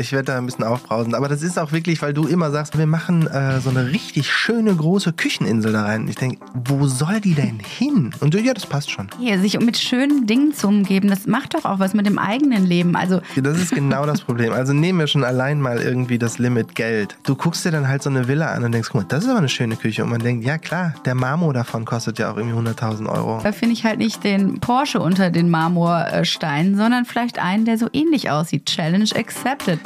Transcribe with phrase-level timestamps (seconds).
[0.00, 1.14] Ich werde da ein bisschen aufbrausen.
[1.14, 4.32] Aber das ist auch wirklich, weil du immer sagst, wir machen äh, so eine richtig
[4.32, 6.08] schöne große Kücheninsel da rein.
[6.08, 8.10] Ich denke, wo soll die denn hin?
[8.20, 9.08] Und du, ja, das passt schon.
[9.18, 12.64] Hier, sich mit schönen Dingen zu umgeben, das macht doch auch was mit dem eigenen
[12.64, 12.96] Leben.
[12.96, 14.52] Also Das ist genau das Problem.
[14.52, 17.18] Also nehmen wir schon allein mal irgendwie das Limit Geld.
[17.24, 19.28] Du guckst dir dann halt so eine Villa an und denkst, guck mal, das ist
[19.30, 20.02] aber eine schöne Küche.
[20.02, 23.40] Und man denkt, ja klar, der Marmor davon kostet ja auch irgendwie 100.000 Euro.
[23.42, 27.88] da finde ich halt nicht den Porsche unter den Marmorsteinen, sondern vielleicht einen, der so
[27.92, 28.66] ähnlich aussieht.
[28.66, 29.78] Challenge accepted.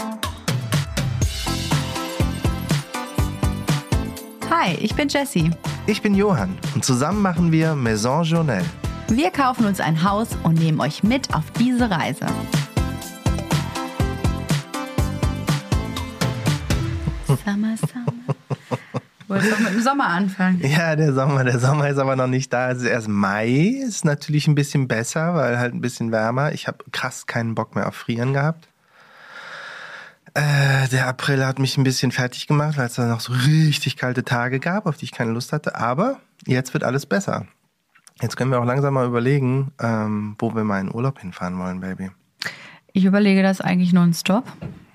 [4.50, 5.50] Hi, ich bin Jessie.
[5.86, 8.64] Ich bin Johann und zusammen machen wir Maison Journal.
[9.08, 12.26] Wir kaufen uns ein Haus und nehmen euch mit auf diese Reise.
[17.26, 18.34] Summer, Summer.
[19.28, 20.60] Wolltest doch mit dem Sommer anfangen.
[20.64, 22.70] Ja, der Sommer, der Sommer ist aber noch nicht da.
[22.70, 26.52] Es ist erst Mai, ist natürlich ein bisschen besser, weil halt ein bisschen wärmer.
[26.52, 28.68] Ich habe krass keinen Bock mehr auf Frieren gehabt.
[30.34, 33.96] Äh, der April hat mich ein bisschen fertig gemacht, weil es da noch so richtig
[33.96, 35.76] kalte Tage gab, auf die ich keine Lust hatte.
[35.76, 37.46] Aber jetzt wird alles besser.
[38.20, 41.80] Jetzt können wir auch langsam mal überlegen, ähm, wo wir mal in Urlaub hinfahren wollen,
[41.80, 42.10] Baby.
[42.92, 44.44] Ich überlege das eigentlich nonstop.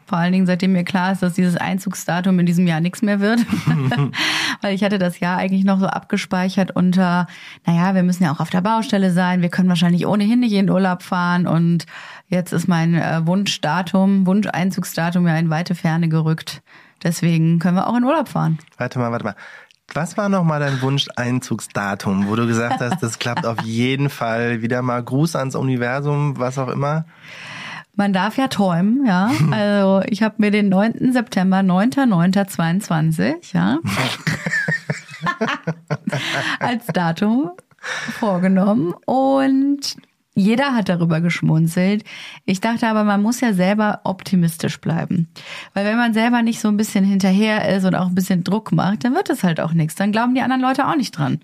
[0.06, 3.20] Vor allen Dingen, seitdem mir klar ist, dass dieses Einzugsdatum in diesem Jahr nichts mehr
[3.20, 3.42] wird.
[4.62, 7.28] Weil ich hatte das Jahr eigentlich noch so abgespeichert unter,
[7.66, 10.66] naja, wir müssen ja auch auf der Baustelle sein, wir können wahrscheinlich ohnehin nicht in
[10.66, 11.86] den Urlaub fahren und
[12.30, 16.62] jetzt ist mein äh, Wunschdatum, Wunscheinzugsdatum ja in weite Ferne gerückt.
[17.04, 18.60] Deswegen können wir auch in Urlaub fahren.
[18.78, 19.36] Warte mal, warte mal.
[19.94, 24.62] Was war nochmal dein Wunsch-Einzugsdatum, wo du gesagt hast, das klappt auf jeden Fall?
[24.62, 27.06] Wieder mal Gruß ans Universum, was auch immer.
[27.96, 29.32] Man darf ja träumen, ja.
[29.52, 31.12] Also ich habe mir den 9.
[31.12, 33.80] September, 9.9.22, ja,
[36.60, 37.52] als Datum
[38.20, 39.98] vorgenommen und
[40.40, 42.04] jeder hat darüber geschmunzelt.
[42.46, 45.28] Ich dachte aber, man muss ja selber optimistisch bleiben.
[45.74, 48.72] Weil wenn man selber nicht so ein bisschen hinterher ist und auch ein bisschen Druck
[48.72, 49.96] macht, dann wird es halt auch nichts.
[49.96, 51.40] Dann glauben die anderen Leute auch nicht dran.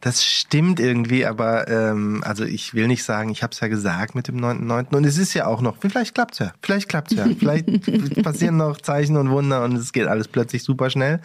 [0.00, 4.14] Das stimmt irgendwie, aber ähm, also ich will nicht sagen, ich habe es ja gesagt
[4.14, 4.94] mit dem 9.9.
[4.94, 8.80] Und es ist ja auch noch, vielleicht klappt's ja, vielleicht klappt's ja, vielleicht passieren noch
[8.80, 11.20] Zeichen und Wunder und es geht alles plötzlich super schnell.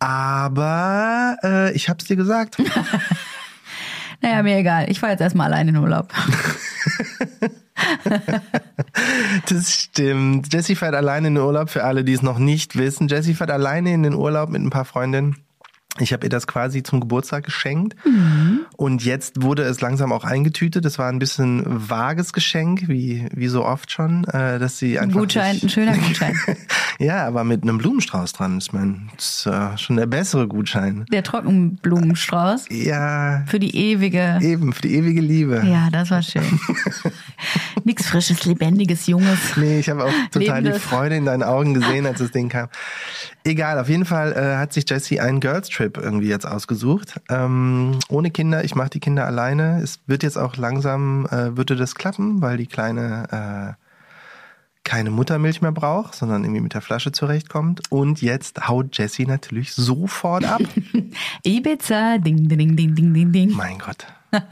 [0.00, 2.56] Aber äh, ich habe es dir gesagt.
[4.24, 4.90] Naja, mir egal.
[4.90, 6.08] Ich fahre jetzt erstmal allein in Urlaub.
[9.48, 10.52] Das stimmt.
[10.52, 13.08] Jessie fährt alleine in den Urlaub, für alle, die es noch nicht wissen.
[13.08, 15.36] Jessie fährt alleine in den Urlaub mit ein paar Freundinnen.
[16.00, 17.94] Ich habe ihr das quasi zum Geburtstag geschenkt.
[18.76, 20.84] Und jetzt wurde es langsam auch eingetütet.
[20.84, 25.04] Das war ein bisschen vages Geschenk, wie, wie so oft schon, äh, dass sie Ein
[25.04, 25.20] einfach.
[25.20, 26.36] Gutschein, ein schöner Gutschein.
[26.98, 28.58] ja, aber mit einem Blumenstrauß dran.
[28.58, 31.06] Ich meine, das ist äh, schon der bessere Gutschein.
[31.12, 34.38] Der Trockenblumenstrauß Ja, für die ewige.
[34.42, 35.62] eben, für die ewige Liebe.
[35.64, 36.42] Ja, das war schön.
[37.84, 39.56] Nix Frisches, Lebendiges, Junges.
[39.56, 40.82] Nee, ich habe auch total die Lebendes.
[40.82, 42.68] Freude in deinen Augen gesehen, als das Ding kam.
[43.44, 47.20] Egal, auf jeden Fall äh, hat sich Jessie einen Girls Trip irgendwie jetzt ausgesucht.
[47.28, 49.80] Ähm, ohne Kinder, ich mache die Kinder alleine.
[49.82, 53.84] Es wird jetzt auch langsam, äh, würde das klappen, weil die Kleine äh,
[54.84, 57.90] keine Muttermilch mehr braucht, sondern irgendwie mit der Flasche zurechtkommt.
[57.90, 60.60] Und jetzt haut Jessie natürlich sofort ab.
[61.42, 63.52] Ibiza, ding, ding, ding, ding, ding, ding.
[63.52, 64.06] mein Gott.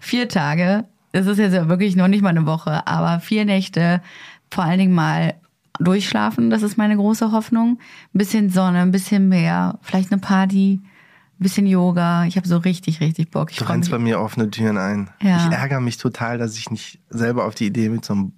[0.00, 0.84] Vier Tage.
[1.12, 4.00] Es ist jetzt ja wirklich noch nicht mal eine Woche, aber vier Nächte.
[4.48, 5.34] Vor allen Dingen mal
[5.80, 7.78] durchschlafen, das ist meine große Hoffnung.
[8.14, 12.24] Ein bisschen Sonne, ein bisschen Meer, vielleicht eine Party, ein bisschen Yoga.
[12.26, 13.50] Ich habe so richtig, richtig Bock.
[13.50, 15.10] Ich Du rennst bei mir offene Türen ein.
[15.22, 15.46] Ja.
[15.46, 18.32] Ich ärgere mich total, dass ich nicht selber auf die Idee mit so einem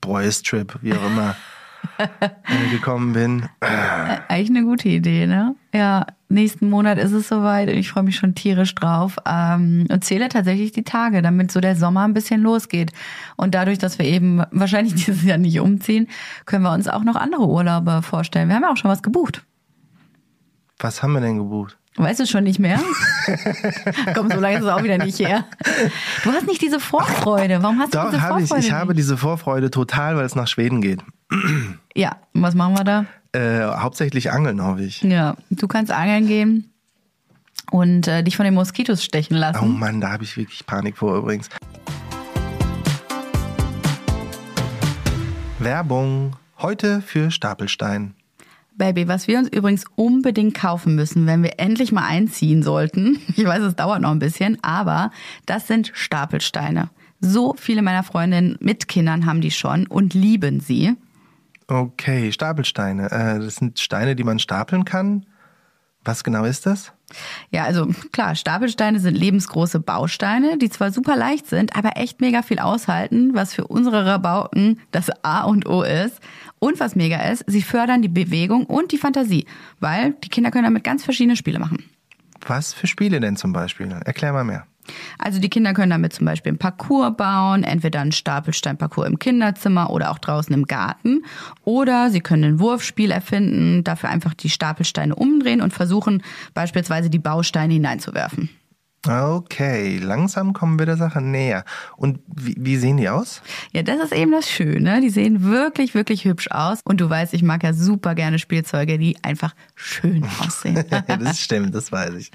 [0.00, 1.36] Boys Trip, wie auch immer,
[1.98, 3.48] äh, gekommen bin.
[4.28, 5.54] Eigentlich eine gute Idee, ne?
[5.72, 10.04] Ja, nächsten Monat ist es soweit und ich freue mich schon tierisch drauf ähm, und
[10.04, 12.92] zähle tatsächlich die Tage, damit so der Sommer ein bisschen losgeht.
[13.36, 16.08] Und dadurch, dass wir eben wahrscheinlich dieses Jahr nicht umziehen,
[16.46, 18.48] können wir uns auch noch andere Urlaube vorstellen.
[18.48, 19.44] Wir haben ja auch schon was gebucht.
[20.78, 21.78] Was haben wir denn gebucht?
[21.96, 22.80] Weißt du schon nicht mehr?
[24.14, 25.44] Komm, so lange ist es auch wieder nicht her.
[26.24, 27.62] Du hast nicht diese Vorfreude.
[27.62, 28.48] Warum hast du Doch, diese habe ich.
[28.48, 28.66] Vorfreude?
[28.66, 28.98] Ich habe nicht?
[28.98, 31.00] diese Vorfreude total, weil es nach Schweden geht.
[31.94, 33.04] Ja, und was machen wir da?
[33.34, 35.00] Äh, hauptsächlich Angeln, hoffe ich.
[35.02, 36.70] Ja, du kannst angeln gehen
[37.70, 39.78] und äh, dich von den Moskitos stechen Oh lassen.
[39.78, 41.48] Mann, da habe ich wirklich Panik vor übrigens.
[45.58, 46.36] Werbung.
[46.58, 48.14] Heute für Stapelstein.
[48.76, 53.18] Baby, was wir uns übrigens unbedingt kaufen müssen, wenn wir endlich mal einziehen sollten.
[53.36, 55.10] Ich weiß, es dauert noch ein bisschen, aber
[55.46, 56.90] das sind Stapelsteine.
[57.20, 60.96] So viele meiner Freundinnen mit Kindern haben die schon und lieben sie.
[61.68, 63.10] Okay, Stapelsteine.
[63.10, 65.26] Äh, das sind Steine, die man stapeln kann.
[66.04, 66.92] Was genau ist das?
[67.50, 72.42] Ja, also klar, Stapelsteine sind lebensgroße Bausteine, die zwar super leicht sind, aber echt mega
[72.42, 76.18] viel aushalten, was für unsere Rabauken das A und O ist.
[76.58, 79.46] Und was mega ist, sie fördern die Bewegung und die Fantasie,
[79.80, 81.84] weil die Kinder können damit ganz verschiedene Spiele machen.
[82.46, 83.90] Was für Spiele denn zum Beispiel?
[84.04, 84.66] Erklär mal mehr.
[85.18, 89.90] Also die Kinder können damit zum Beispiel einen Parcours bauen, entweder einen Stapelsteinparcours im Kinderzimmer
[89.90, 91.24] oder auch draußen im Garten.
[91.64, 96.22] Oder sie können ein Wurfspiel erfinden, dafür einfach die Stapelsteine umdrehen und versuchen
[96.54, 98.50] beispielsweise die Bausteine hineinzuwerfen.
[99.08, 101.64] Okay, langsam kommen wir der Sache näher.
[101.96, 103.42] Und wie, wie, sehen die aus?
[103.72, 105.00] Ja, das ist eben das Schöne.
[105.00, 106.78] Die sehen wirklich, wirklich hübsch aus.
[106.84, 110.84] Und du weißt, ich mag ja super gerne Spielzeuge, die einfach schön aussehen.
[111.06, 112.30] das stimmt, das weiß ich.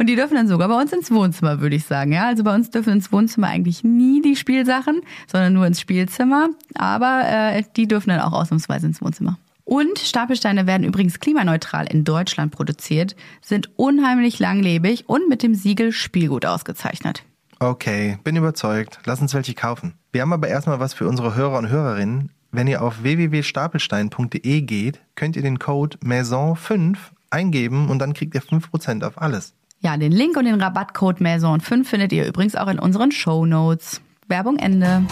[0.00, 2.10] Und die dürfen dann sogar bei uns ins Wohnzimmer, würde ich sagen.
[2.10, 6.48] Ja, also bei uns dürfen ins Wohnzimmer eigentlich nie die Spielsachen, sondern nur ins Spielzimmer.
[6.74, 9.38] Aber äh, die dürfen dann auch ausnahmsweise ins Wohnzimmer.
[9.68, 15.92] Und Stapelsteine werden übrigens klimaneutral in Deutschland produziert, sind unheimlich langlebig und mit dem Siegel
[15.92, 17.22] Spielgut ausgezeichnet.
[17.58, 18.98] Okay, bin überzeugt.
[19.04, 19.92] Lass uns welche kaufen.
[20.10, 22.32] Wir haben aber erstmal was für unsere Hörer und Hörerinnen.
[22.50, 26.96] Wenn ihr auf www.stapelstein.de geht, könnt ihr den Code MAISON5
[27.28, 29.52] eingeben und dann kriegt ihr 5% auf alles.
[29.80, 34.00] Ja, den Link und den Rabattcode MAISON5 findet ihr übrigens auch in unseren Show Notes.
[34.28, 35.04] Werbung Ende.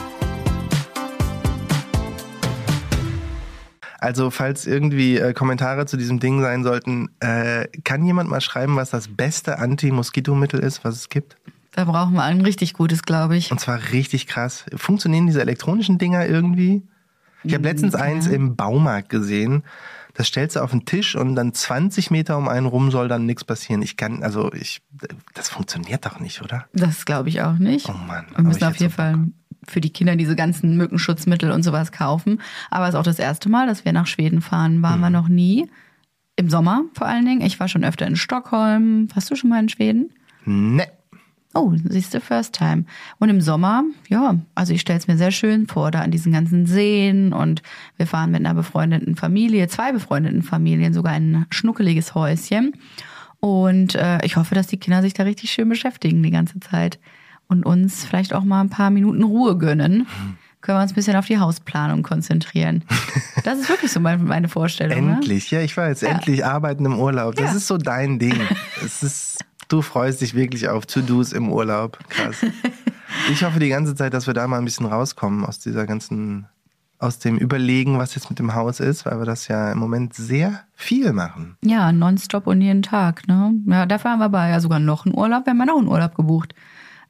[3.98, 8.76] Also falls irgendwie äh, Kommentare zu diesem Ding sein sollten, äh, kann jemand mal schreiben,
[8.76, 11.36] was das beste Anti-Moskitomittel ist, was es gibt?
[11.72, 13.50] Da brauchen wir ein richtig gutes, glaube ich.
[13.50, 14.64] Und zwar richtig krass.
[14.74, 16.82] Funktionieren diese elektronischen Dinger irgendwie?
[17.42, 18.04] Ich habe letztens okay.
[18.04, 19.62] eins im Baumarkt gesehen.
[20.14, 23.26] Das stellst du auf den Tisch und dann 20 Meter um einen rum soll dann
[23.26, 23.82] nichts passieren.
[23.82, 24.80] Ich kann, also ich,
[25.34, 26.64] das funktioniert doch nicht, oder?
[26.72, 27.88] Das glaube ich auch nicht.
[27.90, 28.24] Oh Mann.
[28.34, 29.26] Wir müssen auf jeden so Fall
[29.68, 32.40] für die Kinder diese ganzen Mückenschutzmittel und sowas kaufen.
[32.70, 34.82] Aber es ist auch das erste Mal, dass wir nach Schweden fahren.
[34.82, 35.04] Waren mhm.
[35.04, 35.68] wir noch nie.
[36.36, 37.40] Im Sommer vor allen Dingen.
[37.40, 39.08] Ich war schon öfter in Stockholm.
[39.14, 40.10] Warst du schon mal in Schweden?
[40.44, 40.86] Ne.
[41.54, 42.84] Oh, siehst du, first time.
[43.18, 46.30] Und im Sommer, ja, also ich stelle es mir sehr schön vor, da an diesen
[46.30, 47.62] ganzen Seen und
[47.96, 52.74] wir fahren mit einer befreundeten Familie, zwei befreundeten Familien, sogar ein schnuckeliges Häuschen.
[53.40, 56.98] Und äh, ich hoffe, dass die Kinder sich da richtig schön beschäftigen die ganze Zeit
[57.48, 60.06] und uns vielleicht auch mal ein paar Minuten Ruhe gönnen,
[60.60, 62.84] können wir uns ein bisschen auf die Hausplanung konzentrieren.
[63.44, 65.06] Das ist wirklich so meine Vorstellung.
[65.06, 65.14] Ne?
[65.14, 65.58] endlich, ne?
[65.58, 66.08] ja, ich weiß, ja.
[66.08, 67.36] endlich arbeiten im Urlaub.
[67.36, 67.56] Das ja.
[67.58, 68.40] ist so dein Ding.
[68.84, 69.38] Es ist,
[69.68, 71.98] du freust dich wirklich auf To-Dos im Urlaub.
[72.08, 72.44] Krass.
[73.30, 76.46] Ich hoffe die ganze Zeit, dass wir da mal ein bisschen rauskommen aus dieser ganzen
[76.98, 80.14] aus dem Überlegen, was jetzt mit dem Haus ist, weil wir das ja im Moment
[80.14, 81.56] sehr viel machen.
[81.62, 83.28] Ja, nonstop und jeden Tag.
[83.28, 83.54] Ne?
[83.66, 85.44] Ja, dafür haben wir aber ja sogar noch einen Urlaub.
[85.44, 86.54] Wir haben ja noch einen Urlaub gebucht.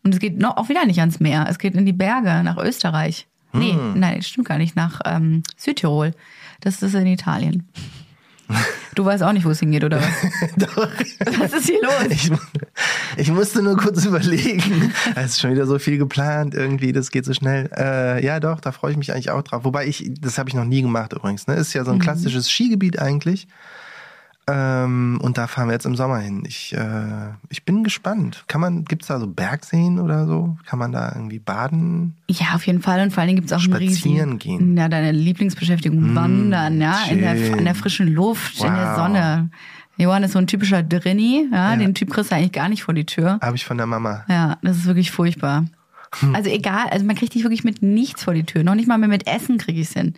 [0.06, 1.46] Und es geht noch, auch wieder nicht ans Meer.
[1.50, 3.26] Es geht in die Berge, nach Österreich.
[3.52, 3.98] Nee, hm.
[3.98, 4.76] nein, stimmt gar nicht.
[4.76, 6.12] Nach ähm, Südtirol.
[6.60, 7.68] Das ist in Italien.
[8.94, 10.54] Du weißt auch nicht, wo es hingeht, oder was?
[10.56, 10.88] Doch.
[11.40, 12.06] Was ist hier los?
[12.08, 12.30] Ich,
[13.16, 14.92] ich, musste nur kurz überlegen.
[15.16, 17.68] Es ist schon wieder so viel geplant irgendwie, das geht so schnell.
[17.76, 19.64] Äh, ja, doch, da freue ich mich eigentlich auch drauf.
[19.64, 21.48] Wobei ich, das habe ich noch nie gemacht übrigens.
[21.48, 21.54] Ne?
[21.54, 22.02] Ist ja so ein mhm.
[22.02, 23.48] klassisches Skigebiet eigentlich.
[24.48, 26.44] Ähm, und da fahren wir jetzt im Sommer hin.
[26.46, 28.44] Ich, äh, ich bin gespannt.
[28.46, 30.56] Kann man, gibt's da so Bergseen oder so?
[30.66, 32.14] Kann man da irgendwie baden?
[32.30, 33.00] Ja, auf jeden Fall.
[33.00, 34.76] Und vor allen Dingen gibt's auch Spazieren einen riesen, gehen.
[34.76, 38.66] Ja, deine Lieblingsbeschäftigung, mm, Wandern, ja, in der, in der frischen Luft, wow.
[38.68, 39.50] in der Sonne.
[39.96, 41.76] Johann ist so ein typischer Drinni, ja, ja.
[41.76, 43.40] den Typ kriegst du eigentlich gar nicht vor die Tür.
[43.42, 44.24] Habe ich von der Mama.
[44.28, 45.64] Ja, das ist wirklich furchtbar.
[46.32, 48.64] Also egal, also man kriegt dich wirklich mit nichts vor die Tür.
[48.64, 50.14] Noch nicht mal mehr mit Essen krieg ich's hin.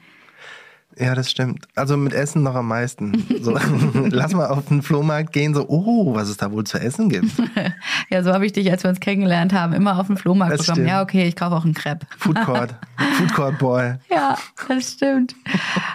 [1.00, 1.68] Ja, das stimmt.
[1.76, 3.24] Also mit Essen noch am meisten.
[3.40, 3.56] So,
[4.10, 7.30] lass mal auf den Flohmarkt gehen, so, oh, was es da wohl zu essen gibt.
[8.10, 10.60] ja, so habe ich dich, als wir uns kennengelernt haben, immer auf den Flohmarkt das
[10.60, 10.76] bekommen.
[10.76, 10.88] Stimmt.
[10.88, 12.06] Ja, okay, ich kaufe auch einen Crepe.
[12.16, 12.74] Food Court.
[13.16, 13.94] Food Court Boy.
[14.10, 14.36] Ja,
[14.66, 15.34] das stimmt.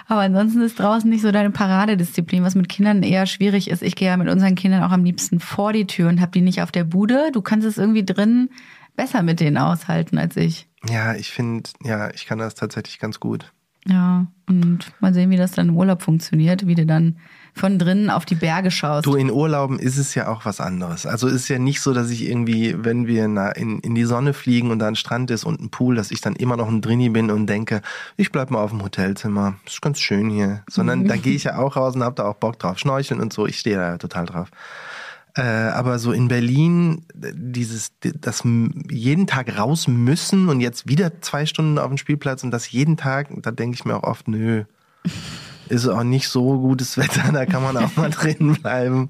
[0.06, 3.82] Aber ansonsten ist draußen nicht so deine Paradedisziplin, was mit Kindern eher schwierig ist.
[3.82, 6.40] Ich gehe ja mit unseren Kindern auch am liebsten vor die Tür und habe die
[6.40, 7.30] nicht auf der Bude.
[7.32, 8.48] Du kannst es irgendwie drin
[8.96, 10.68] besser mit denen aushalten als ich.
[10.88, 13.52] Ja, ich finde, ja, ich kann das tatsächlich ganz gut.
[13.86, 17.16] Ja, und mal sehen, wie das dann im Urlaub funktioniert, wie du dann
[17.54, 19.06] von drinnen auf die Berge schaust.
[19.06, 21.06] Du, in Urlauben ist es ja auch was anderes.
[21.06, 24.70] Also ist ja nicht so, dass ich irgendwie, wenn wir in, in die Sonne fliegen
[24.70, 27.10] und da ein Strand ist und ein Pool, dass ich dann immer noch ein Drini
[27.10, 27.80] bin und denke,
[28.16, 29.54] ich bleib mal auf dem Hotelzimmer.
[29.66, 30.62] Ist ganz schön hier.
[30.68, 31.08] Sondern mhm.
[31.08, 32.78] da gehe ich ja auch raus und hab da auch Bock drauf.
[32.78, 34.50] Schnorcheln und so, ich stehe da ja total drauf.
[35.36, 38.44] Äh, aber so in Berlin, dieses, das
[38.88, 42.96] jeden Tag raus müssen und jetzt wieder zwei Stunden auf dem Spielplatz und das jeden
[42.96, 44.64] Tag, da denke ich mir auch oft, nö,
[45.68, 49.08] ist auch nicht so gutes Wetter, da kann man auch mal drin bleiben.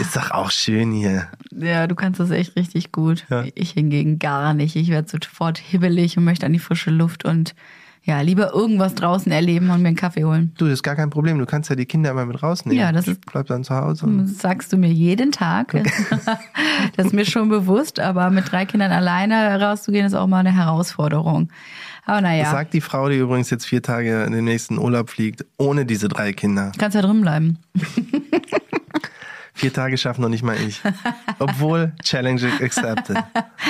[0.00, 1.28] Ist doch auch schön hier.
[1.50, 3.26] Ja, du kannst das echt richtig gut.
[3.28, 3.44] Ja.
[3.54, 4.76] Ich hingegen gar nicht.
[4.76, 7.54] Ich werde sofort hibbelig und möchte an die frische Luft und
[8.10, 10.52] Ja, lieber irgendwas draußen erleben und mir einen Kaffee holen.
[10.58, 11.38] Du, das ist gar kein Problem.
[11.38, 12.76] Du kannst ja die Kinder immer mit rausnehmen.
[12.76, 14.04] Ja, das ist- bleib dann zu Hause.
[14.22, 15.72] Das sagst du mir jeden Tag.
[16.96, 20.52] das ist mir schon bewusst, aber mit drei Kindern alleine rauszugehen ist auch mal eine
[20.52, 21.50] Herausforderung.
[22.04, 25.08] Aber naja, Das sagt die Frau, die übrigens jetzt vier Tage in den nächsten Urlaub
[25.10, 26.72] fliegt, ohne diese drei Kinder.
[26.78, 27.58] kannst ja drin bleiben.
[29.60, 30.80] Vier Tage schaffen noch nicht mal ich.
[31.38, 33.16] Obwohl, Challenge accepted.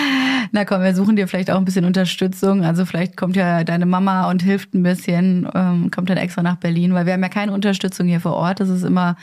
[0.53, 2.65] Na komm, wir suchen dir vielleicht auch ein bisschen Unterstützung.
[2.65, 6.57] Also vielleicht kommt ja deine Mama und hilft ein bisschen, ähm, kommt dann extra nach
[6.57, 8.61] Berlin, weil wir haben ja keine Unterstützung hier vor Ort.
[8.61, 9.17] Das ist immer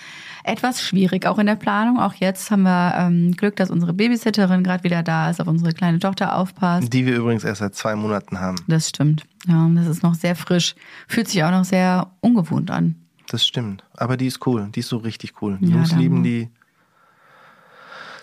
[0.43, 1.99] etwas schwierig, auch in der Planung.
[1.99, 5.71] Auch jetzt haben wir ähm, Glück, dass unsere Babysitterin gerade wieder da ist, auf unsere
[5.71, 6.91] kleine Tochter aufpasst.
[6.91, 8.57] Die wir übrigens erst seit zwei Monaten haben.
[8.67, 9.23] Das stimmt.
[9.47, 10.75] Ja, das ist noch sehr frisch.
[11.07, 12.95] Fühlt sich auch noch sehr ungewohnt an.
[13.29, 13.83] Das stimmt.
[13.93, 14.69] Aber die ist cool.
[14.73, 15.57] Die ist so richtig cool.
[15.59, 16.49] Die Ja, Jungs lieben die.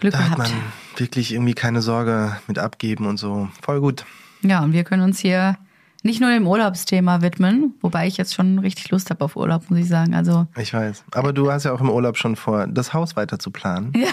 [0.05, 0.51] Glück Da hat gehabt.
[0.53, 0.63] man
[0.97, 3.49] wirklich irgendwie keine Sorge mit abgeben und so.
[3.63, 4.05] Voll gut.
[4.43, 5.57] Ja, und wir können uns hier
[6.03, 9.79] nicht nur dem Urlaubsthema widmen, wobei ich jetzt schon richtig Lust habe auf Urlaub, muss
[9.79, 10.15] ich sagen.
[10.15, 11.05] Also Ich weiß.
[11.13, 13.95] Aber du hast ja auch im Urlaub schon vor, das Haus weiter zu planen.
[13.97, 14.09] Ja.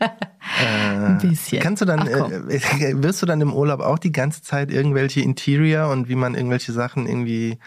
[1.06, 1.62] ein bisschen.
[1.62, 2.50] Kannst du dann, Ach, komm.
[2.50, 6.34] äh, wirst du dann im Urlaub auch die ganze Zeit irgendwelche Interior und wie man
[6.34, 7.58] irgendwelche Sachen irgendwie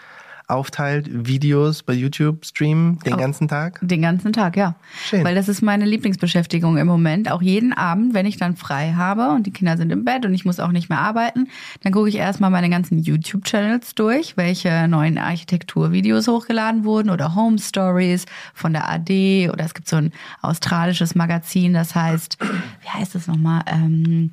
[0.50, 3.16] aufteilt, Videos bei YouTube streamen den Oh.
[3.16, 3.78] ganzen Tag?
[3.82, 4.74] Den ganzen Tag, ja.
[5.06, 5.24] Schön.
[5.24, 7.30] Weil das ist meine Lieblingsbeschäftigung im Moment.
[7.30, 10.34] Auch jeden Abend, wenn ich dann frei habe und die Kinder sind im Bett und
[10.34, 11.48] ich muss auch nicht mehr arbeiten,
[11.82, 17.58] dann gucke ich erstmal meine ganzen YouTube-Channels durch, welche neuen Architekturvideos hochgeladen wurden oder Home
[17.58, 22.38] Stories von der AD oder es gibt so ein australisches Magazin, das heißt,
[22.82, 23.62] wie heißt das nochmal?
[23.66, 24.32] Ähm,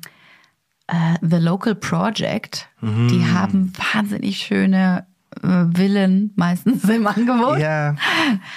[0.86, 2.68] äh, The Local Project.
[2.82, 5.04] Die haben wahnsinnig schöne
[5.42, 7.94] Villen meistens im Angebot Ja,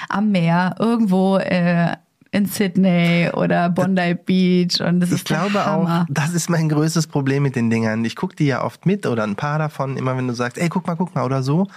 [0.10, 1.96] am Meer, irgendwo äh,
[2.32, 7.08] in Sydney oder Bondi Beach und das ich ist glaube auch, das ist mein größtes
[7.08, 8.06] Problem mit den Dingern.
[8.06, 10.70] Ich gucke die ja oft mit oder ein paar davon, immer wenn du sagst, ey,
[10.70, 11.68] guck mal, guck mal oder so.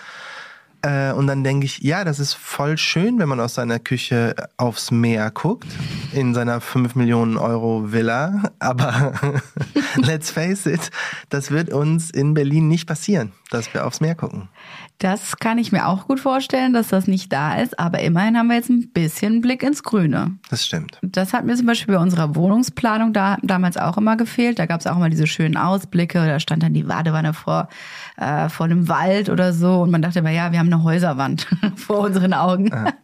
[0.82, 4.34] Äh, Und dann denke ich, ja, das ist voll schön, wenn man aus seiner Küche
[4.58, 5.66] aufs Meer guckt,
[6.12, 8.42] in seiner 5 Millionen Euro Villa.
[8.58, 9.12] Aber
[9.96, 10.90] let's face it,
[11.30, 14.48] das wird uns in Berlin nicht passieren, dass wir aufs Meer gucken.
[14.98, 18.46] Das kann ich mir auch gut vorstellen, dass das nicht da ist, aber immerhin haben
[18.46, 20.38] wir jetzt ein bisschen Blick ins Grüne.
[20.50, 20.98] Das stimmt.
[21.02, 24.58] Das hat mir zum Beispiel bei unserer Wohnungsplanung da damals auch immer gefehlt.
[24.58, 26.24] Da gab es auch immer diese schönen Ausblicke.
[26.24, 27.68] Da stand dann die Badewanne vor,
[28.16, 29.82] äh, vor einem Wald oder so.
[29.82, 32.70] Und man dachte immer, ja, wir haben eine Häuserwand vor unseren Augen.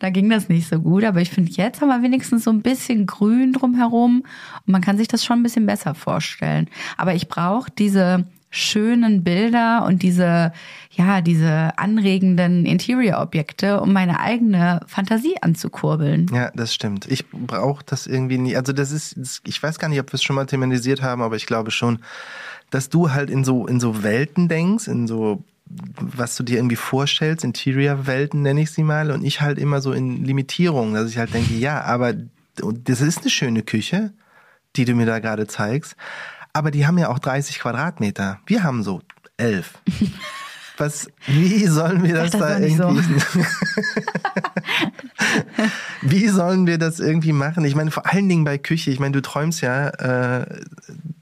[0.00, 1.04] Da ging das nicht so gut.
[1.04, 4.24] Aber ich finde, jetzt haben wir wenigstens so ein bisschen Grün drumherum.
[4.66, 6.68] Und man kann sich das schon ein bisschen besser vorstellen.
[6.98, 10.52] Aber ich brauche diese schönen Bilder und diese,
[10.92, 16.28] ja, diese anregenden Interior-Objekte, um meine eigene Fantasie anzukurbeln.
[16.32, 17.06] Ja, das stimmt.
[17.10, 18.56] Ich brauche das irgendwie nie.
[18.56, 21.36] Also das ist, ich weiß gar nicht, ob wir es schon mal thematisiert haben, aber
[21.36, 21.98] ich glaube schon,
[22.70, 25.44] dass du halt in so in so Welten denkst, in so
[25.98, 29.92] was du dir irgendwie vorstellst, Interior-Welten nenne ich sie mal, und ich halt immer so
[29.92, 32.14] in Limitierungen, dass ich halt denke, ja, aber
[32.54, 34.12] das ist eine schöne Küche,
[34.76, 35.96] die du mir da gerade zeigst,
[36.56, 38.40] aber die haben ja auch 30 Quadratmeter.
[38.46, 39.02] Wir haben so
[39.36, 39.74] elf.
[40.78, 42.84] Was, wie sollen wir das, das da nicht so.
[42.84, 43.44] irgendwie?
[46.02, 47.64] Wie sollen wir das irgendwie machen?
[47.64, 48.90] Ich meine, vor allen Dingen bei Küche.
[48.90, 50.60] Ich meine, du träumst ja, äh,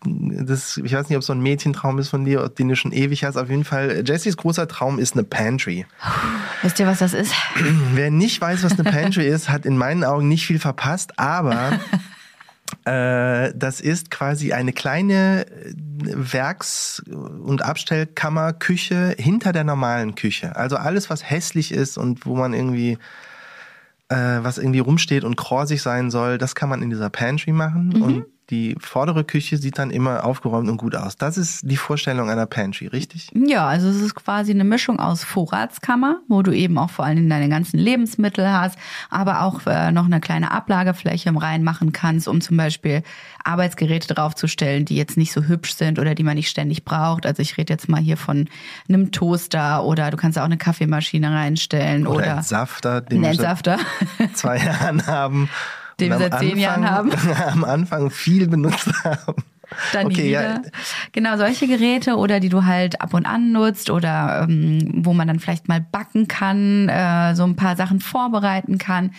[0.04, 2.92] das, ich weiß nicht, ob es so ein Mädchentraum ist von dir, den du schon
[2.92, 3.36] ewig hast.
[3.36, 5.86] Auf jeden Fall, Jessys großer Traum ist eine Pantry.
[6.62, 7.32] Wisst ihr, was das ist?
[7.92, 11.72] Wer nicht weiß, was eine Pantry ist, hat in meinen Augen nicht viel verpasst, aber
[11.72, 11.78] äh,
[12.84, 15.74] das ist quasi eine kleine äh,
[16.06, 20.56] Werks- und Abstellkammer, Küche hinter der normalen Küche.
[20.56, 22.98] Also alles, was hässlich ist und wo man irgendwie
[24.08, 28.02] äh, was irgendwie rumsteht und krorsig sein soll, das kann man in dieser Pantry machen
[28.02, 31.16] und die vordere Küche sieht dann immer aufgeräumt und gut aus.
[31.16, 33.30] Das ist die Vorstellung einer Pantry, richtig?
[33.34, 37.28] Ja, also es ist quasi eine Mischung aus Vorratskammer, wo du eben auch vor allem
[37.28, 42.28] deine ganzen Lebensmittel hast, aber auch äh, noch eine kleine Ablagefläche im Rein machen kannst,
[42.28, 43.02] um zum Beispiel
[43.44, 47.24] Arbeitsgeräte draufzustellen, die jetzt nicht so hübsch sind oder die man nicht ständig braucht.
[47.24, 48.48] Also ich rede jetzt mal hier von
[48.88, 53.78] einem Toaster oder du kannst auch eine Kaffeemaschine reinstellen Oder, oder, Entsafter, den wir Entsafter.
[54.34, 55.48] zwei Jahren haben.
[56.00, 59.42] Den wir seit zehn Jahren Anfang- am Anfang viel benutzt haben.
[59.92, 60.60] Dann okay, ja,
[61.12, 65.26] Genau, solche Geräte oder die du halt ab und an nutzt oder ähm, wo man
[65.26, 69.12] dann vielleicht mal backen kann, äh, so ein paar Sachen vorbereiten kann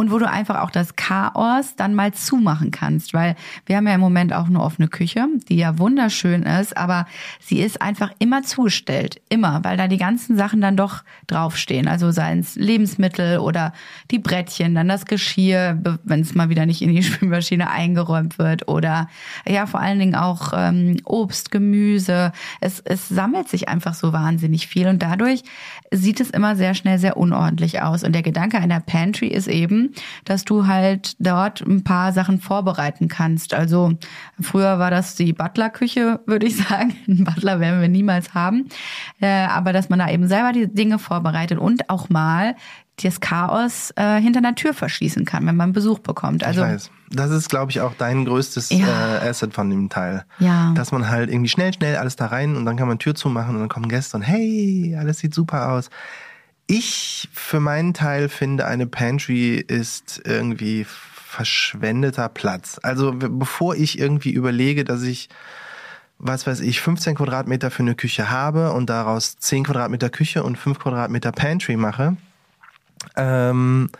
[0.00, 3.94] und wo du einfach auch das Chaos dann mal zumachen kannst, weil wir haben ja
[3.94, 7.04] im Moment auch eine offene Küche, die ja wunderschön ist, aber
[7.38, 12.12] sie ist einfach immer zugestellt, immer, weil da die ganzen Sachen dann doch draufstehen, also
[12.12, 13.74] seien es Lebensmittel oder
[14.10, 18.68] die Brettchen, dann das Geschirr, wenn es mal wieder nicht in die Spülmaschine eingeräumt wird
[18.68, 19.06] oder
[19.46, 22.32] ja, vor allen Dingen auch ähm, Obst, Gemüse.
[22.62, 25.42] Es, es sammelt sich einfach so wahnsinnig viel und dadurch
[25.90, 28.02] sieht es immer sehr schnell sehr unordentlich aus.
[28.02, 29.89] Und der Gedanke einer Pantry ist eben,
[30.24, 33.54] dass du halt dort ein paar Sachen vorbereiten kannst.
[33.54, 33.92] Also
[34.40, 36.94] früher war das die Butlerküche, würde ich sagen.
[37.08, 38.68] Einen Butler werden wir niemals haben.
[39.20, 42.54] Äh, aber dass man da eben selber die Dinge vorbereitet und auch mal
[43.02, 46.44] das Chaos äh, hinter einer Tür verschließen kann, wenn man Besuch bekommt.
[46.44, 46.90] Also, ich weiß.
[47.12, 49.16] Das ist, glaube ich, auch dein größtes Ja.
[49.24, 50.24] äh, Asset von dem Teil.
[50.38, 50.72] Ja.
[50.76, 53.54] Dass man halt irgendwie schnell, schnell alles da rein und dann kann man Tür zumachen
[53.54, 55.88] und dann kommen Gäste und hey, alles sieht super aus.
[56.70, 62.78] Ich für meinen Teil finde, eine Pantry ist irgendwie verschwendeter Platz.
[62.80, 65.28] Also bevor ich irgendwie überlege, dass ich
[66.20, 70.58] was weiß ich, 15 Quadratmeter für eine Küche habe und daraus 10 Quadratmeter Küche und
[70.58, 72.16] 5 Quadratmeter Pantry mache,
[73.16, 73.90] ähm,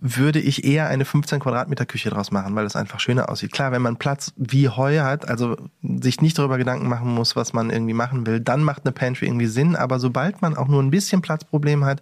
[0.00, 3.52] würde ich eher eine 15 Quadratmeter Küche draus machen, weil es einfach schöner aussieht.
[3.52, 7.52] Klar, wenn man Platz wie Heu hat, also sich nicht darüber Gedanken machen muss, was
[7.52, 9.76] man irgendwie machen will, dann macht eine Pantry irgendwie Sinn.
[9.76, 12.00] Aber sobald man auch nur ein bisschen Platzproblem hat,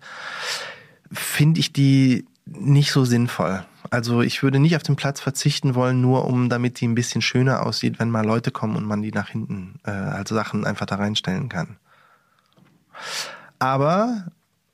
[1.11, 3.64] finde ich die nicht so sinnvoll.
[3.90, 7.21] Also ich würde nicht auf den Platz verzichten wollen, nur um damit die ein bisschen
[7.21, 10.87] schöner aussieht, wenn mal Leute kommen und man die nach hinten, äh, also Sachen einfach
[10.87, 11.76] da reinstellen kann.
[13.59, 14.26] Aber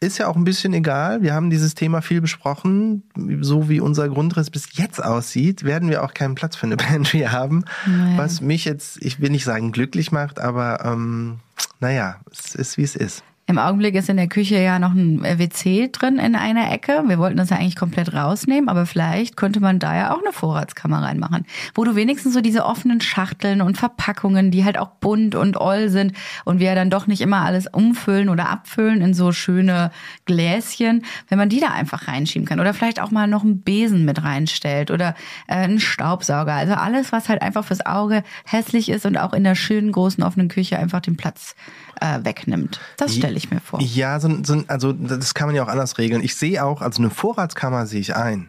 [0.04, 1.23] ist ja auch ein bisschen egal.
[1.23, 3.02] Wir haben dieses Thema viel besprochen.
[3.40, 7.20] So wie unser Grundriss bis jetzt aussieht, werden wir auch keinen Platz für eine Pantry
[7.23, 7.64] haben.
[7.87, 8.16] Nee.
[8.16, 11.40] Was mich jetzt, ich will nicht sagen glücklich macht, aber ähm,
[11.80, 13.25] naja, es ist wie es ist.
[13.46, 17.04] Im Augenblick ist in der Küche ja noch ein WC drin in einer Ecke.
[17.06, 20.32] Wir wollten das ja eigentlich komplett rausnehmen, aber vielleicht könnte man da ja auch eine
[20.32, 25.34] Vorratskammer reinmachen, wo du wenigstens so diese offenen Schachteln und Verpackungen, die halt auch bunt
[25.34, 26.14] und oll sind
[26.46, 29.90] und wir ja dann doch nicht immer alles umfüllen oder abfüllen in so schöne
[30.24, 34.06] Gläschen, wenn man die da einfach reinschieben kann oder vielleicht auch mal noch einen Besen
[34.06, 35.14] mit reinstellt oder
[35.48, 36.54] äh, einen Staubsauger.
[36.54, 40.24] Also alles, was halt einfach fürs Auge hässlich ist und auch in der schönen großen
[40.24, 41.54] offenen Küche einfach den Platz
[42.00, 42.80] äh, wegnimmt.
[42.96, 43.80] Das stelle ich mir vor.
[43.80, 46.22] Ja, so, so, also das kann man ja auch anders regeln.
[46.22, 48.48] Ich sehe auch, also eine Vorratskammer sehe ich ein.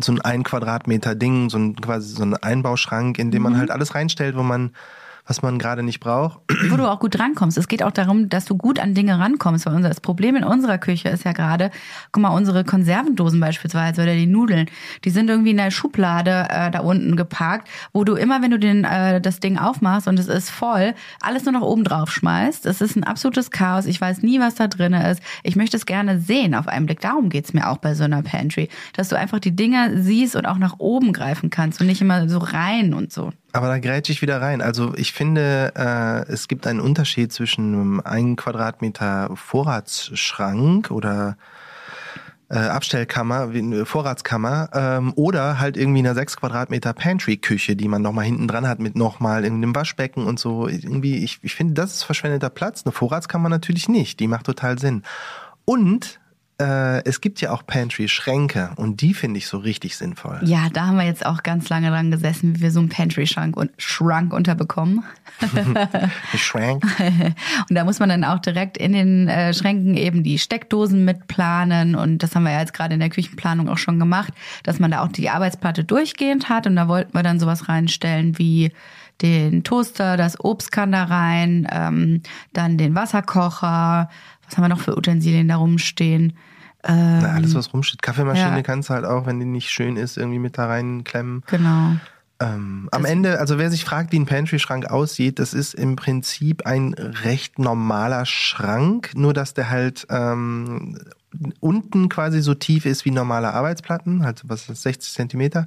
[0.00, 3.50] So ein ein Quadratmeter Ding, so ein quasi so ein Einbauschrank, in dem Mhm.
[3.50, 4.70] man halt alles reinstellt, wo man,
[5.26, 6.40] was man gerade nicht braucht.
[6.70, 7.58] wo du auch gut rankommst.
[7.58, 9.66] Es geht auch darum, dass du gut an Dinge rankommst.
[9.66, 11.70] Weil unser, das Problem in unserer Küche ist ja gerade,
[12.12, 14.70] guck mal, unsere Konservendosen beispielsweise oder die Nudeln,
[15.04, 18.58] die sind irgendwie in der Schublade äh, da unten geparkt, wo du immer, wenn du
[18.58, 22.64] den, äh, das Ding aufmachst und es ist voll, alles nur noch oben drauf schmeißt.
[22.66, 23.86] Es ist ein absolutes Chaos.
[23.86, 25.20] Ich weiß nie, was da drin ist.
[25.42, 27.00] Ich möchte es gerne sehen auf einen Blick.
[27.00, 28.68] Darum geht's mir auch bei so einer Pantry.
[28.92, 32.28] Dass du einfach die Dinge siehst und auch nach oben greifen kannst und nicht immer
[32.28, 33.32] so rein und so.
[33.56, 34.60] Aber da grätsch ich wieder rein.
[34.60, 41.38] Also ich finde, äh, es gibt einen Unterschied zwischen einem ein Quadratmeter Vorratsschrank oder
[42.50, 43.48] äh, Abstellkammer,
[43.86, 48.78] Vorratskammer ähm, oder halt irgendwie einer sechs Quadratmeter Pantry-Küche, die man nochmal hinten dran hat
[48.78, 50.68] mit nochmal irgendeinem Waschbecken und so.
[50.68, 52.82] Irgendwie, ich, ich finde, das ist verschwendeter Platz.
[52.84, 54.20] Eine Vorratskammer natürlich nicht.
[54.20, 55.02] Die macht total Sinn.
[55.64, 56.20] Und
[56.58, 60.40] äh, es gibt ja auch Pantry-Schränke und die finde ich so richtig sinnvoll.
[60.42, 63.56] Ja, da haben wir jetzt auch ganz lange dran gesessen, wie wir so einen Pantry-Schrank
[63.56, 65.04] und Schrank unterbekommen.
[66.36, 66.82] Schrank.
[67.68, 71.94] Und da muss man dann auch direkt in den äh, Schränken eben die Steckdosen mitplanen.
[71.94, 74.90] Und das haben wir ja jetzt gerade in der Küchenplanung auch schon gemacht, dass man
[74.90, 76.66] da auch die Arbeitsplatte durchgehend hat.
[76.66, 78.72] Und da wollten wir dann sowas reinstellen wie
[79.22, 84.10] den Toaster, das Obst kann da rein, ähm, dann den Wasserkocher.
[84.46, 86.34] Was haben wir noch für Utensilien da rumstehen?
[86.88, 88.00] Na, alles, was rumsteht.
[88.02, 88.62] Kaffeemaschine Ähm, Ja.
[88.62, 91.42] kannst du halt auch, wenn die nicht schön ist, irgendwie mit da reinklemmen.
[91.46, 91.96] Genau.
[92.38, 96.66] Ähm, am Ende, also wer sich fragt, wie ein Pantry-Schrank aussieht, das ist im Prinzip
[96.66, 100.98] ein recht normaler Schrank, nur dass der halt ähm,
[101.60, 105.66] unten quasi so tief ist wie normale Arbeitsplatten, halt was ist das, 60 Zentimeter.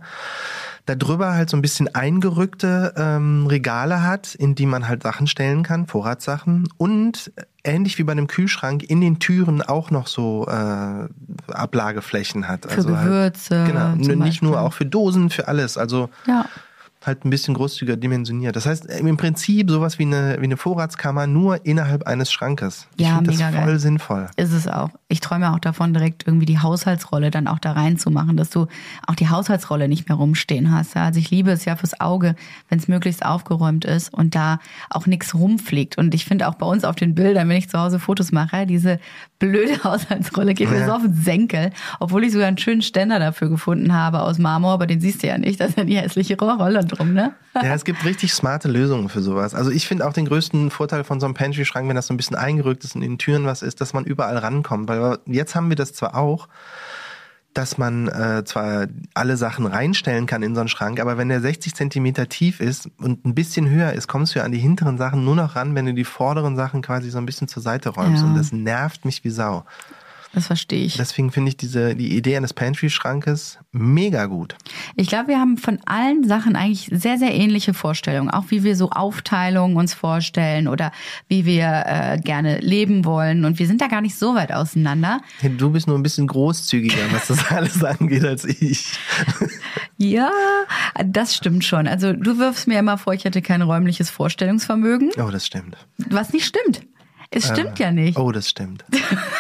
[0.86, 5.28] Da drüber halt so ein bisschen eingerückte ähm, Regale hat, in die man halt Sachen
[5.28, 6.70] stellen kann, Vorratssachen.
[6.78, 7.32] Und
[7.64, 11.08] ähnlich wie bei einem Kühlschrank in den Türen auch noch so äh,
[11.52, 12.66] Ablageflächen hat.
[12.72, 14.68] Für Gewürze Halt, genau, nicht nur Beispiel.
[14.68, 15.78] auch für Dosen, für alles.
[15.78, 16.46] Also Ja.
[17.10, 18.56] Halt ein bisschen großzügiger dimensioniert.
[18.56, 22.88] Das heißt im Prinzip sowas wie eine, wie eine Vorratskammer nur innerhalb eines Schrankes.
[22.98, 23.80] Ich Ja, finde das mega voll geil.
[23.80, 24.30] sinnvoll.
[24.38, 24.90] Ist es auch.
[25.10, 28.68] Ich träume auch davon, direkt irgendwie die Haushaltsrolle dann auch da reinzumachen, dass du
[29.08, 30.96] auch die Haushaltsrolle nicht mehr rumstehen hast.
[30.96, 32.36] Ja, Also ich liebe es ja fürs Auge,
[32.70, 35.98] wenn es möglichst aufgeräumt ist und da auch nichts rumfliegt.
[35.98, 38.66] Und ich finde auch bei uns auf den Bildern, wenn ich zu Hause Fotos mache,
[38.66, 39.00] diese
[39.40, 40.86] blöde Haushaltsrolle geht mir Ja.
[40.86, 44.74] so auf den Senkel, obwohl ich sogar einen schönen Ständer dafür gefunden habe aus Marmor,
[44.74, 45.60] aber den siehst du ja nicht.
[45.60, 47.34] Da ist ja die hässliche Rolle drum, ne?
[47.56, 49.56] Ja, es gibt richtig smarte Lösungen für sowas.
[49.56, 52.18] Also ich finde auch den größten Vorteil von so einem Pantry-Schrank, wenn das so ein
[52.18, 54.88] bisschen eingerückt ist und in den Türen was ist, dass man überall rankommt.
[54.88, 56.48] Weil jetzt haben wir das zwar auch,
[57.54, 61.42] dass man äh, zwar alle Sachen reinstellen kann in so einen Schrank, aber wenn der
[61.42, 64.98] 60 Zentimeter tief ist und ein bisschen höher ist, kommst du ja an die hinteren
[64.98, 67.90] Sachen nur noch ran, wenn du die vorderen Sachen quasi so ein bisschen zur Seite
[67.90, 68.22] räumst.
[68.22, 68.28] Ja.
[68.28, 69.66] Und das nervt mich wie Sau.
[70.34, 70.96] Das verstehe ich.
[70.98, 74.56] Deswegen finde ich diese, die Idee eines Pantry-Schrankes mega gut.
[74.96, 78.30] Ich glaube, wir haben von allen Sachen eigentlich sehr, sehr ähnliche Vorstellungen.
[78.30, 80.92] Auch wie wir so Aufteilungen uns vorstellen oder
[81.28, 83.44] wie wir äh, gerne leben wollen.
[83.44, 85.22] Und wir sind da gar nicht so weit auseinander.
[85.40, 88.94] Hey, Du bist nur ein bisschen großzügiger, was das alles angeht, als ich.
[89.98, 90.30] Ja,
[91.06, 91.88] das stimmt schon.
[91.88, 95.76] Also du wirfst mir immer vor, ich hätte kein räumliches Vorstellungsvermögen, Oh, das stimmt.
[95.98, 96.82] was nicht stimmt.
[97.32, 98.18] Es stimmt ja nicht.
[98.18, 98.84] Oh, das stimmt.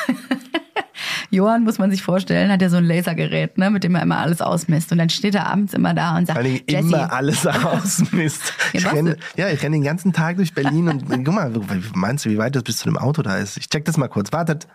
[1.31, 4.17] Johann, muss man sich vorstellen, hat ja so ein Lasergerät, ne, mit dem er immer
[4.17, 4.91] alles ausmisst.
[4.91, 8.53] Und dann steht er abends immer da und sagt, Jessie, immer alles ausmisst.
[8.73, 9.15] Ja, Ich denn?
[9.35, 12.37] ja, ich renne den ganzen Tag durch Berlin und guck mal, wie meinst du, wie
[12.37, 13.57] weit das bis zu dem Auto da ist?
[13.57, 14.31] Ich check das mal kurz.
[14.31, 14.67] Wartet.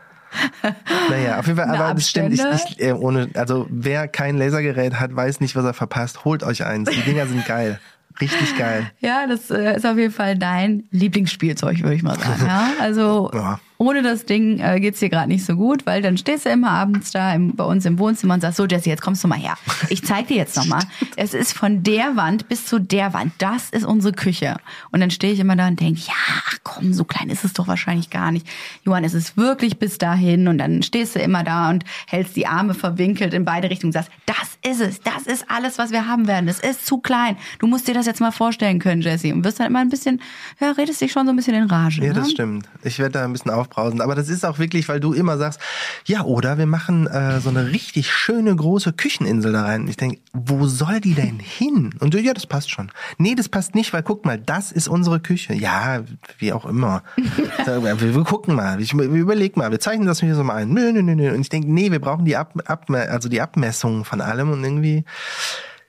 [1.10, 2.32] Naja, auf jeden Fall, aber das stimmt.
[2.34, 6.24] Ich, ich, äh, ohne, also wer kein Lasergerät hat, weiß nicht, was er verpasst.
[6.24, 6.90] Holt euch eins.
[6.90, 7.78] Die Dinger sind geil.
[8.20, 8.90] Richtig geil.
[9.00, 12.46] Ja, das äh, ist auf jeden Fall dein Lieblingsspielzeug, würde ich mal sagen.
[12.46, 12.68] Ja?
[12.80, 13.58] Also Ja.
[13.78, 16.70] Ohne das Ding äh, geht's dir gerade nicht so gut, weil dann stehst du immer
[16.70, 19.38] abends da im, bei uns im Wohnzimmer und sagst, so Jesse, jetzt kommst du mal
[19.38, 19.56] her.
[19.88, 20.82] Ich zeig dir jetzt nochmal.
[21.16, 23.32] Es ist von der Wand bis zu der Wand.
[23.38, 24.56] Das ist unsere Küche.
[24.90, 26.14] Und dann stehe ich immer da und denke, ja,
[26.46, 28.46] ach komm, so klein ist es doch wahrscheinlich gar nicht.
[28.84, 30.48] Johann, es ist wirklich bis dahin.
[30.48, 33.92] Und dann stehst du immer da und hältst die Arme verwinkelt in beide Richtungen und
[33.92, 35.00] sagst, das ist es.
[35.00, 36.48] Das ist alles, was wir haben werden.
[36.48, 37.37] Es ist zu klein.
[37.58, 39.32] Du musst dir das jetzt mal vorstellen können, Jesse.
[39.32, 40.20] Und wirst dann immer ein bisschen,
[40.60, 42.02] ja, redest dich schon so ein bisschen in Rage.
[42.02, 42.14] Ja, ne?
[42.14, 42.68] das stimmt.
[42.82, 44.00] Ich werde da ein bisschen aufbrausen.
[44.00, 45.61] Aber das ist auch wirklich, weil du immer sagst,
[46.05, 49.83] ja, oder wir machen äh, so eine richtig schöne große Kücheninsel da rein.
[49.83, 51.94] Und ich denke, wo soll die denn hin?
[52.00, 52.90] Und du, ja, das passt schon.
[53.18, 55.55] Nee, das passt nicht, weil guck mal, das ist unsere Küche.
[55.55, 56.03] Ja,
[56.38, 57.03] wie auch immer.
[57.64, 60.70] Wir, wir gucken mal, ich, wir überlegen mal, wir zeichnen das hier so mal ein.
[60.70, 61.33] Nö, nö, nö, nö.
[61.35, 64.62] Und ich denke, nee, wir brauchen die Ab, Ab, also die Abmessungen von allem und
[64.62, 65.05] irgendwie.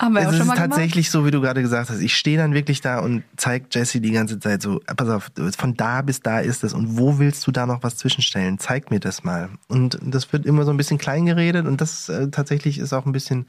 [0.02, 0.58] Haben wir Es ist mal gemacht.
[0.58, 2.00] tatsächlich so, wie du gerade gesagt hast.
[2.02, 5.74] Ich stehe dann wirklich da und zeig Jesse die ganze Zeit so, pass auf, von
[5.76, 8.60] da bis da ist es und wo willst du da noch was zwischenstellen?
[8.60, 9.50] Zeig mir das mal.
[9.68, 13.06] Und das wird immer so ein bisschen klein geredet und das äh, tatsächlich ist auch
[13.06, 13.46] ein bisschen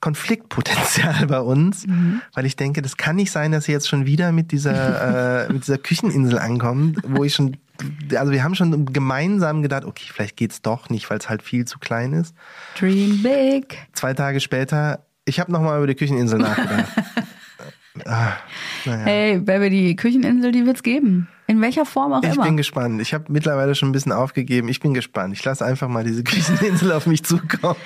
[0.00, 2.22] Konfliktpotenzial bei uns, Mhm.
[2.34, 5.52] weil ich denke, das kann nicht sein, dass sie jetzt schon wieder mit dieser, äh,
[5.52, 7.56] mit dieser Kücheninsel ankommt, wo ich schon,
[8.16, 11.64] also wir haben schon gemeinsam gedacht, okay, vielleicht geht's doch nicht, weil es halt viel
[11.64, 12.34] zu klein ist.
[12.78, 13.76] Dream big.
[13.92, 16.86] Zwei Tage später, ich habe nochmal über die Kücheninsel nachgedacht.
[18.06, 18.32] ah,
[18.84, 19.04] naja.
[19.04, 21.28] Hey, Baby, die Kücheninsel, die wird's geben.
[21.46, 22.44] In welcher Form auch Ich immer.
[22.44, 23.00] bin gespannt.
[23.00, 24.68] Ich habe mittlerweile schon ein bisschen aufgegeben.
[24.68, 25.32] Ich bin gespannt.
[25.34, 27.76] Ich lasse einfach mal diese Kücheninsel auf mich zukommen.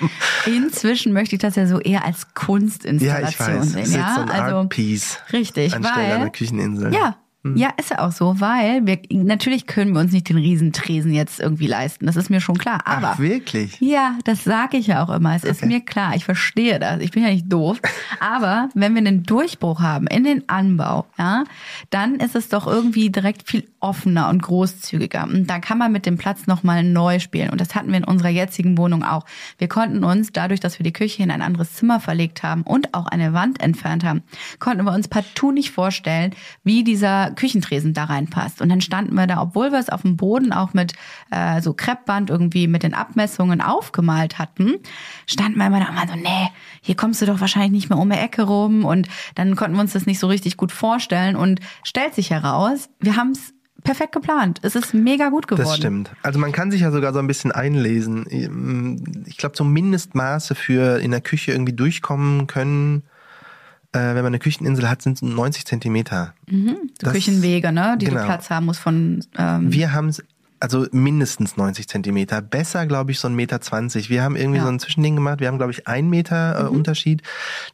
[0.45, 3.71] Inzwischen möchte ich das ja so eher als Ja, Kunstinstallation ich weiß.
[3.89, 3.91] sehen.
[3.99, 6.93] Ja, also Art Piece richtig, anstelle weil einer Kücheninsel.
[6.93, 7.15] ja.
[7.43, 7.57] Hm.
[7.57, 11.41] Ja, ist ja auch so, weil wir natürlich können wir uns nicht den Riesentresen jetzt
[11.41, 12.05] irgendwie leisten.
[12.05, 12.81] Das ist mir schon klar.
[12.85, 13.77] Aber Ach, wirklich?
[13.81, 15.35] Ja, das sage ich ja auch immer.
[15.35, 15.67] Es ist Okay.
[15.67, 17.01] mir klar, ich verstehe das.
[17.01, 17.81] Ich bin ja nicht doof.
[18.21, 21.43] Aber wenn wir einen Durchbruch haben in den Anbau, ja,
[21.89, 25.25] dann ist es doch irgendwie direkt viel offener und großzügiger.
[25.25, 27.49] Und da kann man mit dem Platz nochmal neu spielen.
[27.49, 29.25] Und das hatten wir in unserer jetzigen Wohnung auch.
[29.57, 32.93] Wir konnten uns, dadurch, dass wir die Küche in ein anderes Zimmer verlegt haben und
[32.93, 34.23] auch eine Wand entfernt haben,
[34.59, 38.61] konnten wir uns partout nicht vorstellen, wie dieser Küchentresen da reinpasst.
[38.61, 40.93] Und dann standen wir da, obwohl wir es auf dem Boden auch mit
[41.31, 44.75] äh, so Kreppband irgendwie mit den Abmessungen aufgemalt hatten,
[45.27, 46.49] standen wir immer da und waren so, nee,
[46.81, 48.85] hier kommst du doch wahrscheinlich nicht mehr um die Ecke rum.
[48.85, 51.35] Und dann konnten wir uns das nicht so richtig gut vorstellen.
[51.35, 54.59] Und stellt sich heraus, wir haben es perfekt geplant.
[54.61, 55.67] Es ist mega gut geworden.
[55.67, 56.11] Das stimmt.
[56.23, 59.25] Also man kann sich ja sogar so ein bisschen einlesen.
[59.27, 63.03] Ich glaube, so Mindestmaße für in der Küche irgendwie durchkommen können,
[63.93, 66.33] äh, wenn man eine Kücheninsel hat, sind es 90 Zentimeter.
[66.49, 66.57] So
[66.99, 68.19] Das- Küchenwege, ne, die genau.
[68.21, 70.23] du Platz haben musst von ähm, Wir haben es,
[70.63, 72.41] also mindestens 90 Zentimeter.
[72.41, 74.09] Besser, glaube ich, so ein Meter 20.
[74.09, 74.63] Wir haben irgendwie Ja.
[74.63, 75.39] so ein Zwischending gemacht.
[75.41, 77.21] Wir haben, glaube ich, ein Meter äh, Unterschied.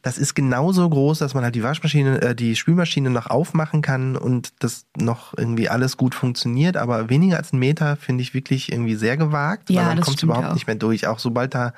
[0.02, 4.16] Das ist genauso groß, dass man halt die Waschmaschine, äh, die Spülmaschine noch aufmachen kann
[4.16, 6.76] und das noch irgendwie alles gut funktioniert.
[6.76, 9.70] Aber weniger als ein Meter finde ich wirklich irgendwie sehr gewagt.
[9.70, 10.54] Ja, weil man kommt überhaupt auch.
[10.54, 11.06] nicht mehr durch.
[11.06, 11.72] Auch sobald da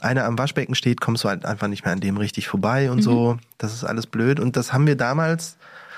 [0.00, 3.02] einer am Waschbecken steht, kommst du halt einfach nicht mehr an dem richtig vorbei und
[3.02, 3.38] so.
[3.58, 4.40] Das ist alles blöd.
[4.40, 5.56] Und das haben wir damals,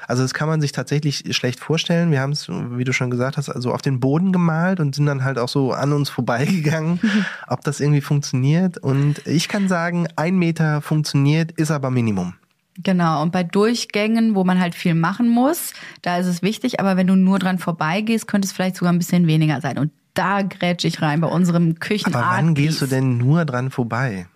[0.08, 2.10] also das kann man sich tatsächlich schlecht vorstellen.
[2.10, 5.06] Wir haben es, wie du schon gesagt hast, also auf den Boden gemalt und sind
[5.06, 7.00] dann halt auch so an uns vorbeigegangen,
[7.48, 8.78] ob das irgendwie funktioniert.
[8.78, 12.34] Und ich kann sagen, ein Meter funktioniert, ist aber Minimum.
[12.82, 16.96] Genau, und bei Durchgängen, wo man halt viel machen muss, da ist es wichtig, aber
[16.96, 19.78] wenn du nur dran vorbeigehst, könnte es vielleicht sogar ein bisschen weniger sein.
[19.78, 22.24] Und da grätsch ich rein bei unserem Küchenart.
[22.24, 24.26] Aber wann gehst du denn nur dran vorbei?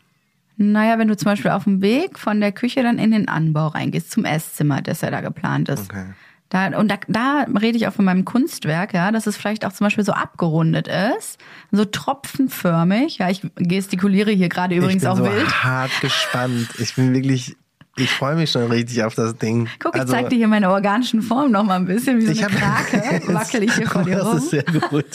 [0.56, 3.68] Naja, wenn du zum Beispiel auf dem Weg von der Küche dann in den Anbau
[3.68, 5.90] reingehst, zum Esszimmer, das ja da geplant ist.
[5.90, 6.06] Okay.
[6.48, 9.72] Da, und da, da rede ich auch von meinem Kunstwerk, ja, dass es vielleicht auch
[9.72, 11.38] zum Beispiel so abgerundet ist,
[11.72, 13.18] so tropfenförmig.
[13.18, 15.64] Ja, ich gestikuliere hier gerade übrigens ich bin auch so wild.
[15.64, 16.68] hart gespannt.
[16.78, 17.56] Ich bin wirklich,
[17.98, 19.68] ich freue mich schon richtig auf das Ding.
[19.78, 22.44] Guck, ich zeig dir hier meine organischen Formen noch mal ein bisschen, wie so Ich
[22.44, 24.36] eine hab- Krake, wackel ich hier vor dir Das rum.
[24.38, 25.06] ist sehr gut.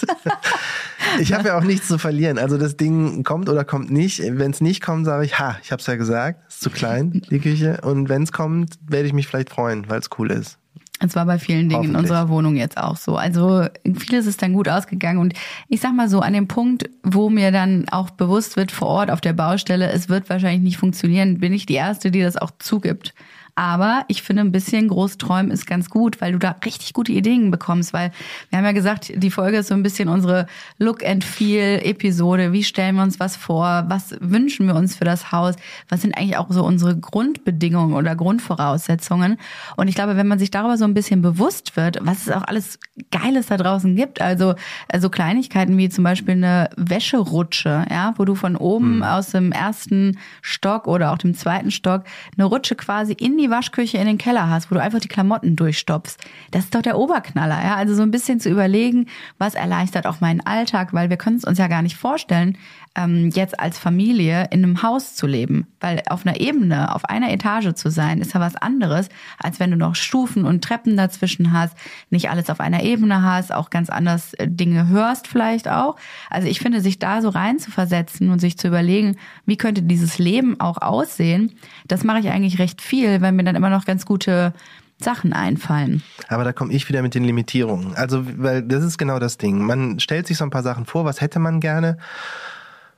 [1.20, 2.38] Ich habe ja auch nichts zu verlieren.
[2.38, 4.20] Also das Ding kommt oder kommt nicht.
[4.20, 7.22] Wenn es nicht kommt, sage ich, ha, ich habe es ja gesagt, ist zu klein,
[7.30, 7.80] die Küche.
[7.84, 10.58] Und wenn es kommt, werde ich mich vielleicht freuen, weil es cool ist.
[11.04, 13.16] Es war bei vielen Dingen in unserer Wohnung jetzt auch so.
[13.16, 15.20] Also vieles ist dann gut ausgegangen.
[15.20, 15.34] Und
[15.68, 19.12] ich sag mal so, an dem Punkt, wo mir dann auch bewusst wird vor Ort
[19.12, 22.52] auf der Baustelle, es wird wahrscheinlich nicht funktionieren, bin ich die Erste, die das auch
[22.60, 23.14] zugibt.
[23.56, 27.52] Aber ich finde, ein bisschen Großträumen ist ganz gut, weil du da richtig gute Ideen
[27.52, 27.94] bekommst.
[27.94, 28.12] Weil
[28.50, 32.54] wir haben ja gesagt, die Folge ist so ein bisschen unsere Look and Feel Episode.
[32.54, 33.86] Wie stellen wir uns was vor?
[33.88, 35.56] Was wünschen wir uns für das Haus?
[35.90, 39.38] Was sind eigentlich auch so unsere Grundbedingungen oder Grundvoraussetzungen?
[39.76, 42.44] Und ich glaube, wenn man sich darüber so ein bisschen bewusst wird, was es auch
[42.44, 42.80] alles
[43.12, 44.56] Geiles da draußen gibt, also,
[44.88, 50.18] also Kleinigkeiten wie zum Beispiel eine Wäscherutsche, ja, wo du von oben aus dem ersten
[50.42, 52.04] Stock oder auch dem zweiten Stock
[52.38, 55.56] eine Rutsche quasi in die Waschküche in den Keller hast, wo du einfach die Klamotten
[55.56, 56.17] durchstopfst.
[56.51, 57.75] Das ist doch der Oberknaller, ja.
[57.75, 61.43] Also so ein bisschen zu überlegen, was erleichtert auch meinen Alltag, weil wir können es
[61.43, 62.58] uns ja gar nicht vorstellen,
[62.95, 65.67] ähm, jetzt als Familie in einem Haus zu leben.
[65.80, 69.71] Weil auf einer Ebene, auf einer Etage zu sein, ist ja was anderes, als wenn
[69.71, 71.75] du noch Stufen und Treppen dazwischen hast,
[72.10, 75.95] nicht alles auf einer Ebene hast, auch ganz anders äh, Dinge hörst vielleicht auch.
[76.30, 79.82] Also ich finde, sich da so rein zu versetzen und sich zu überlegen, wie könnte
[79.82, 81.54] dieses Leben auch aussehen,
[81.88, 84.54] das mache ich eigentlich recht viel, weil mir dann immer noch ganz gute
[85.00, 86.04] Sachen einfallen.
[86.28, 87.96] Aber da komme ich wieder mit den Limitierungen.
[87.96, 89.60] Also, weil das ist genau das Ding.
[89.65, 91.98] Man stellt sich so ein paar Sachen vor, was hätte man gerne?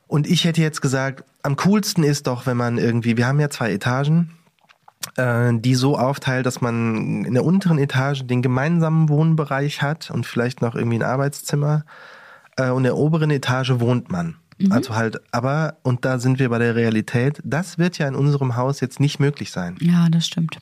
[0.08, 3.50] Und ich hätte jetzt gesagt, am coolsten ist doch, wenn man irgendwie, wir haben ja
[3.50, 4.32] zwei Etagen,
[5.16, 10.26] äh, die so aufteilt, dass man in der unteren Etage den gemeinsamen Wohnbereich hat und
[10.26, 11.86] vielleicht noch irgendwie ein Arbeitszimmer.
[12.58, 14.36] Äh, und in der oberen Etage wohnt man.
[14.72, 18.56] Also halt, aber, und da sind wir bei der Realität, das wird ja in unserem
[18.56, 19.76] Haus jetzt nicht möglich sein.
[19.82, 20.60] Ja, das stimmt.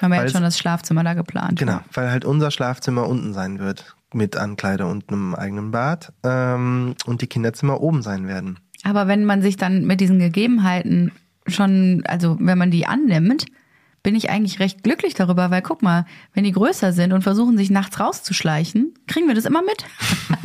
[0.00, 1.58] Wir haben ja jetzt schon das Schlafzimmer da geplant.
[1.58, 3.96] Genau, weil halt unser Schlafzimmer unten sein wird.
[4.12, 6.12] Mit Ankleide und einem eigenen Bad.
[6.22, 8.60] Ähm, und die Kinderzimmer oben sein werden.
[8.84, 11.10] Aber wenn man sich dann mit diesen Gegebenheiten
[11.46, 13.46] schon, also wenn man die annimmt,
[14.04, 17.56] bin ich eigentlich recht glücklich darüber, weil guck mal, wenn die größer sind und versuchen
[17.58, 19.84] sich nachts rauszuschleichen, kriegen wir das immer mit.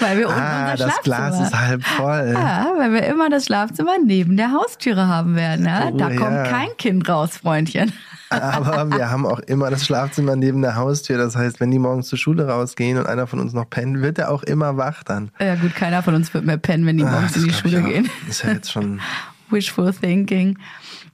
[0.00, 2.32] weil wir unten Ah, das Glas ist halb voll.
[2.34, 5.66] Ja, weil wir immer das Schlafzimmer neben der Haustüre haben werden.
[5.66, 5.90] Ja?
[5.90, 6.44] Da Oh, kommt ja.
[6.44, 7.92] kein Kind raus, Freundchen.
[8.30, 11.18] Aber wir haben auch immer das Schlafzimmer neben der Haustür.
[11.18, 14.18] Das heißt, wenn die morgens zur Schule rausgehen und einer von uns noch pennt, wird
[14.18, 15.30] er auch immer wach dann.
[15.40, 17.54] Ja gut, keiner von uns wird mehr pennen, wenn die Ah, morgens das in die
[17.54, 18.08] Schule gehen.
[18.28, 19.00] Ist ja jetzt schon,
[19.50, 20.56] Wishful thinking.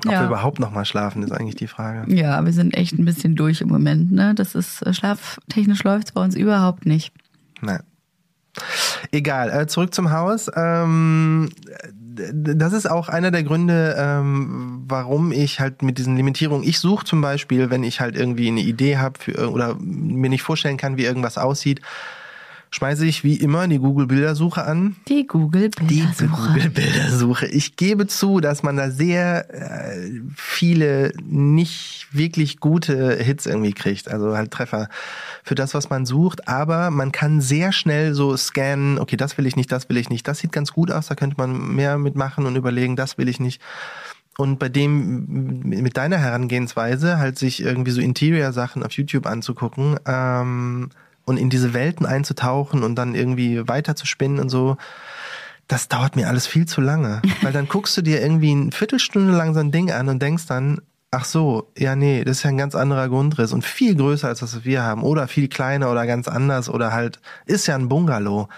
[0.07, 0.27] Ob wir Ja.
[0.27, 2.13] überhaupt noch mal schlafen, ist eigentlich die Frage.
[2.15, 4.11] ja, wir sind echt ein bisschen durch im Moment.
[4.13, 4.35] Ne?
[4.35, 7.13] Das ist äh, schlaftechnisch läuft's bei uns überhaupt nicht.
[7.61, 7.83] Nein.
[9.13, 10.51] Egal, äh, zurück zum Haus.
[10.57, 11.51] Ähm,
[12.35, 17.05] das ist auch einer der Gründe, ähm, warum ich halt mit diesen Limitierungen, ich suche
[17.05, 21.05] zum Beispiel, wenn ich halt irgendwie eine Idee habe oder mir nicht vorstellen kann, wie
[21.05, 21.81] irgendwas aussieht,
[22.71, 24.97] schmeiße ich wie immer die Google-Bildersuche an.
[25.09, 26.49] Die Google Die Bildersuche.
[26.49, 27.47] Google-Bildersuche.
[27.47, 34.09] Ich gebe zu, dass man da sehr äh, viele nicht wirklich gute Hits irgendwie kriegt,
[34.09, 34.89] also halt Treffer
[35.43, 36.47] für das, was man sucht.
[36.49, 40.09] Aber man kann sehr schnell so scannen, okay, das will ich nicht, das will ich
[40.09, 43.29] nicht, das sieht ganz gut aus, da könnte man mehr mitmachen und überlegen, das will
[43.29, 43.61] ich nicht.
[44.39, 50.91] Und bei dem, mit deiner Herangehensweise, halt sich irgendwie so Interior-Sachen auf YouTube anzugucken, ähm,
[51.25, 54.77] und in diese Welten einzutauchen und dann irgendwie weiter zu spinnen und so,
[55.69, 57.23] das dauert mir alles viel zu lange.
[57.43, 60.47] Weil dann guckst du dir irgendwie eine Viertelstunde lang so ein Ding an und denkst
[60.47, 60.81] dann,
[61.13, 64.41] ach so, ja nee, das ist ja ein ganz anderer Grundriss und viel größer als
[64.41, 65.03] das, was wir haben.
[65.03, 68.49] Oder viel kleiner oder ganz anders oder halt, ist ja ein Bungalow.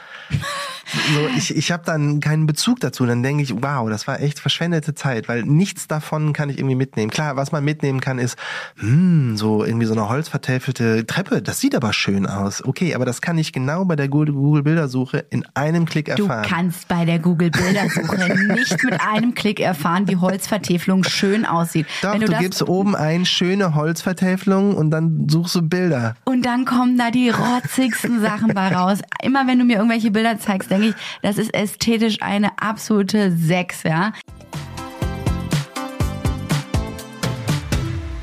[1.15, 3.07] So, ich ich habe dann keinen Bezug dazu.
[3.07, 6.75] Dann denke ich, wow, das war echt verschwendete Zeit, weil nichts davon kann ich irgendwie
[6.75, 7.11] mitnehmen.
[7.11, 8.37] Klar, was man mitnehmen kann, ist,
[8.77, 11.41] hm, so irgendwie so eine holzvertäfelte Treppe.
[11.41, 12.62] Das sieht aber schön aus.
[12.62, 16.45] Okay, aber das kann ich genau bei der Google- Google-Bildersuche in einem Klick Du erfahren.
[16.47, 21.87] kannst bei der Google Bildersuche nicht mit einem Klick erfahren, wie Holzvertäfelung schön aussieht.
[22.03, 26.17] Doch, Wenn du du, gibst oben ein schöne Holzvertäfelung und dann suchst du Bilder.
[26.25, 28.99] Und dann kommen da die rotzigsten Sachen bei raus.
[29.23, 33.85] Immer wenn du mir irgendwelche Bilder zeigst, denke ich, das ist ästhetisch eine absolute Sechs,
[33.85, 34.13] ja.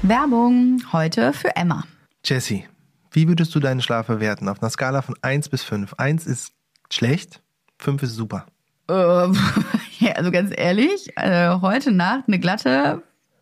[0.02, 1.86] Werbung heute für Emma.
[2.26, 2.66] Jessie,
[3.12, 4.50] wie würdest du deinen Schlaf bewerten?
[4.50, 5.94] Auf einer Skala von 1 bis 5.
[5.94, 6.52] 1 ist
[6.92, 7.42] schlecht,
[7.78, 8.48] 5 ist super.
[8.90, 9.38] Ähm,
[10.00, 13.02] ja, also ganz ehrlich, äh, heute Nacht eine glatte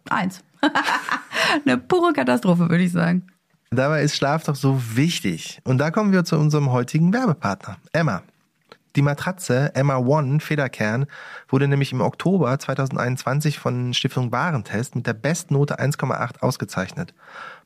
[0.10, 0.44] Eins.
[1.66, 3.28] eine pure Katastrophe, würde ich sagen.
[3.70, 5.60] Dabei ist Schlaf doch so wichtig.
[5.64, 8.24] Und da kommen wir zu unserem heutigen Werbepartner, Emma.
[8.96, 11.06] Die Matratze Emma One Federkern
[11.50, 17.14] wurde nämlich im Oktober 2021 von Stiftung Warentest mit der Bestnote 1,8 ausgezeichnet.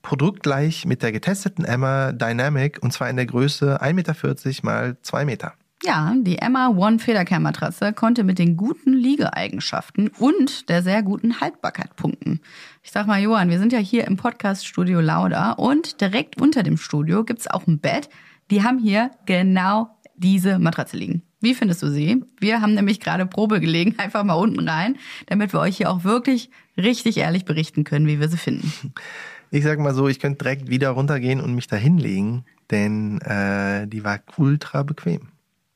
[0.02, 5.24] Produktgleich mit der getesteten Emma Dynamic und zwar in der Größe 1,40 Meter mal 2
[5.24, 5.54] Meter.
[5.84, 11.96] Ja, die Emma One Federkernmatratze konnte mit den guten Liegeeigenschaften und der sehr guten Haltbarkeit
[11.96, 12.40] punkten.
[12.84, 16.78] Ich sag mal, Johann, wir sind ja hier im Podcast-Studio Lauda und direkt unter dem
[16.78, 18.10] Studio gibt's auch ein Bett.
[18.52, 21.24] Die haben hier genau diese Matratze liegen.
[21.40, 22.24] Wie findest du sie?
[22.40, 26.04] Wir haben nämlich gerade Probe gelegen, einfach mal unten rein, damit wir euch hier auch
[26.04, 28.72] wirklich richtig ehrlich berichten können, wie wir sie finden.
[29.50, 33.88] Ich sag mal so, ich könnte direkt wieder runtergehen und mich da hinlegen, denn äh,
[33.88, 35.30] die war ultra bequem.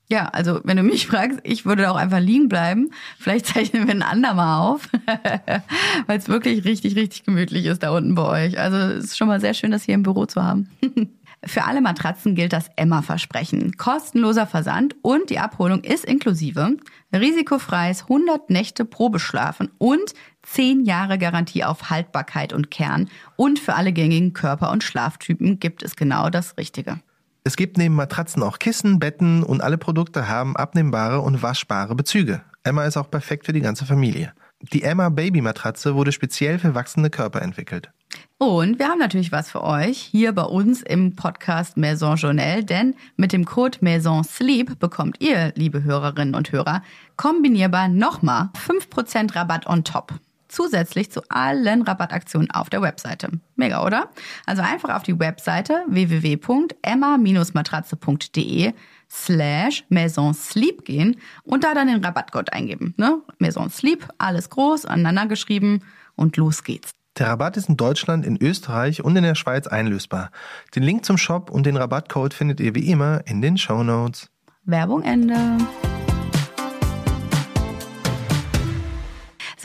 [0.08, 2.92] Ja, also wenn du mich fragst, ich würde auch einfach liegen bleiben.
[3.18, 4.88] Vielleicht zeichnen wir ein andermal auf,
[6.08, 8.60] weil es wirklich richtig, richtig gemütlich ist da unten bei euch.
[8.60, 10.70] Also es ist schon mal sehr schön, das hier im Büro zu haben.
[11.48, 13.78] Für alle Matratzen gilt das Emma-Versprechen.
[13.78, 16.76] Kostenloser Versand und die Abholung ist inklusive.
[17.14, 23.10] Risikofreies 100 Nächte Probeschlafen und 10 Jahre Garantie auf Haltbarkeit und Kern.
[23.36, 27.00] Und für alle gängigen Körper- und Schlaftypen gibt es genau das Richtige.
[27.48, 32.42] Es gibt neben Matratzen auch Kissen, Betten und alle Produkte haben abnehmbare und waschbare Bezüge.
[32.64, 34.34] Emma ist auch perfekt für die ganze Familie.
[34.74, 37.92] Die Emma Baby Matratze wurde speziell für wachsende Körper entwickelt.
[38.40, 42.96] Und wir haben natürlich was für euch hier bei uns im Podcast Maison Journal, denn
[43.16, 46.82] mit dem Code Maison Sleep bekommt ihr, liebe Hörerinnen und Hörer,
[47.16, 50.16] kombinierbar nochmal 5% Rabatt on top
[50.56, 53.30] zusätzlich zu allen Rabattaktionen auf der Webseite.
[53.56, 54.10] Mega, oder?
[54.46, 58.74] Also einfach auf die Webseite www.emma-matratze.de
[59.10, 62.94] slash Maison Sleep gehen und da dann den Rabattcode eingeben.
[62.98, 63.22] Ne?
[63.38, 65.82] Maison Sleep, alles groß, aneinander geschrieben
[66.16, 66.92] und los geht's.
[67.18, 70.32] Der Rabatt ist in Deutschland, in Österreich und in der Schweiz einlösbar.
[70.76, 74.30] Den Link zum Shop und den Rabattcode findet ihr wie immer in den Show Notes.
[74.66, 75.38] Werbung Ende.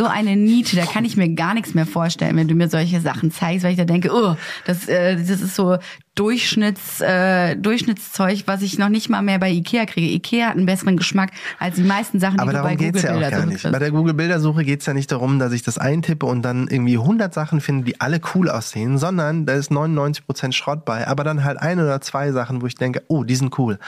[0.00, 3.02] So eine Niete, da kann ich mir gar nichts mehr vorstellen, wenn du mir solche
[3.02, 4.34] Sachen zeigst, weil ich da denke, oh,
[4.64, 5.76] das, äh, das ist so
[6.14, 10.10] Durchschnitts, äh, Durchschnittszeug, was ich noch nicht mal mehr bei Ikea kriege.
[10.14, 13.14] Ikea hat einen besseren Geschmack als die meisten Sachen, die Aber du bei Google ja
[13.14, 13.62] auch gar nicht.
[13.70, 16.96] Bei der Google Bildersuche geht's ja nicht darum, dass ich das eintippe und dann irgendwie
[16.96, 21.44] 100 Sachen finde, die alle cool aussehen, sondern da ist 99% Schrott bei, aber dann
[21.44, 23.78] halt ein oder zwei Sachen, wo ich denke, oh, die sind cool.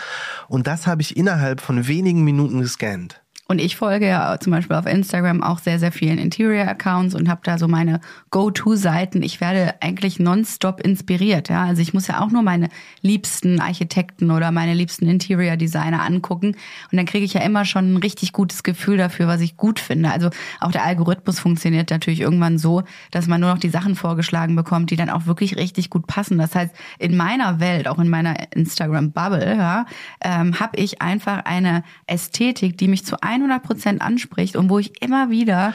[0.48, 3.21] Und das habe ich innerhalb von wenigen Minuten gescannt.
[3.52, 7.42] Und ich folge ja zum Beispiel auf Instagram auch sehr, sehr vielen Interior-Accounts und habe
[7.44, 9.22] da so meine Go-To-Seiten.
[9.22, 11.50] Ich werde eigentlich nonstop inspiriert.
[11.50, 11.64] Ja?
[11.64, 12.70] Also ich muss ja auch nur meine
[13.02, 16.56] liebsten Architekten oder meine liebsten Interior-Designer angucken.
[16.90, 19.78] Und dann kriege ich ja immer schon ein richtig gutes Gefühl dafür, was ich gut
[19.78, 20.10] finde.
[20.10, 24.56] Also auch der Algorithmus funktioniert natürlich irgendwann so, dass man nur noch die Sachen vorgeschlagen
[24.56, 26.38] bekommt, die dann auch wirklich richtig gut passen.
[26.38, 29.84] Das heißt, in meiner Welt, auch in meiner Instagram-Bubble, ja,
[30.22, 35.02] ähm, habe ich einfach eine Ästhetik, die mich zu 100 Prozent anspricht und wo ich
[35.02, 35.74] immer wieder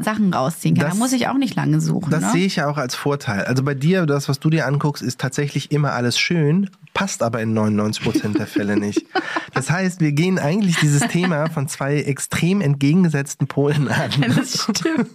[0.00, 0.86] Sachen rausziehen kann.
[0.86, 2.10] Das- da muss ich auch nicht lange suchen.
[2.10, 2.30] Das ne?
[2.32, 3.44] sehe ich ja auch als Vorteil.
[3.44, 7.42] Also bei dir, das, was du dir anguckst, ist tatsächlich immer alles schön, passt aber
[7.42, 9.04] in 99% der Fälle nicht.
[9.52, 14.10] Das heißt, wir gehen eigentlich dieses Thema von zwei extrem entgegengesetzten Polen an.
[14.36, 15.08] Das stimmt.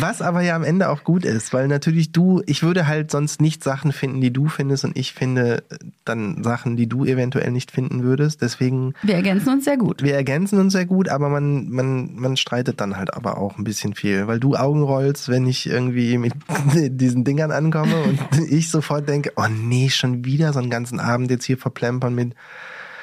[0.00, 3.40] Was aber ja am Ende auch gut ist, weil natürlich du, ich würde halt sonst
[3.40, 5.62] nicht Sachen finden, die du findest und ich finde
[6.04, 8.42] dann Sachen, die du eventuell nicht finden würdest.
[8.42, 10.02] Deswegen, Wir ergänzen uns sehr gut.
[10.02, 13.64] wir ergänzen uns sehr gut, aber man, man, man streitet dann halt aber auch ein
[13.64, 16.32] bisschen viel, weil du Augen rollst, wenn ich irgendwie mit
[16.74, 18.18] diesen Dingern ankomme und
[18.50, 22.34] ich sofort denke, oh nee, schon wieder so einen ganzen Abend jetzt hier verplempern mit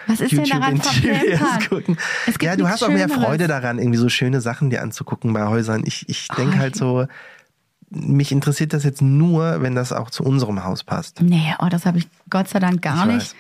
[0.07, 1.69] Was ist denn daran verplempert?
[1.69, 1.97] gucken.
[2.41, 3.09] Ja, du hast auch mehr.
[3.09, 5.83] Freude daran, irgendwie so schöne Sachen dir anzugucken bei Häusern.
[5.85, 7.05] Ich, ich denke Oh, halt so,
[7.91, 11.21] mich interessiert das jetzt nur, wenn das auch zu unserem Haus passt.
[11.21, 13.21] Nee, oh, das habe ich Gott sei Dank gar Ich nicht.
[13.21, 13.35] weiß.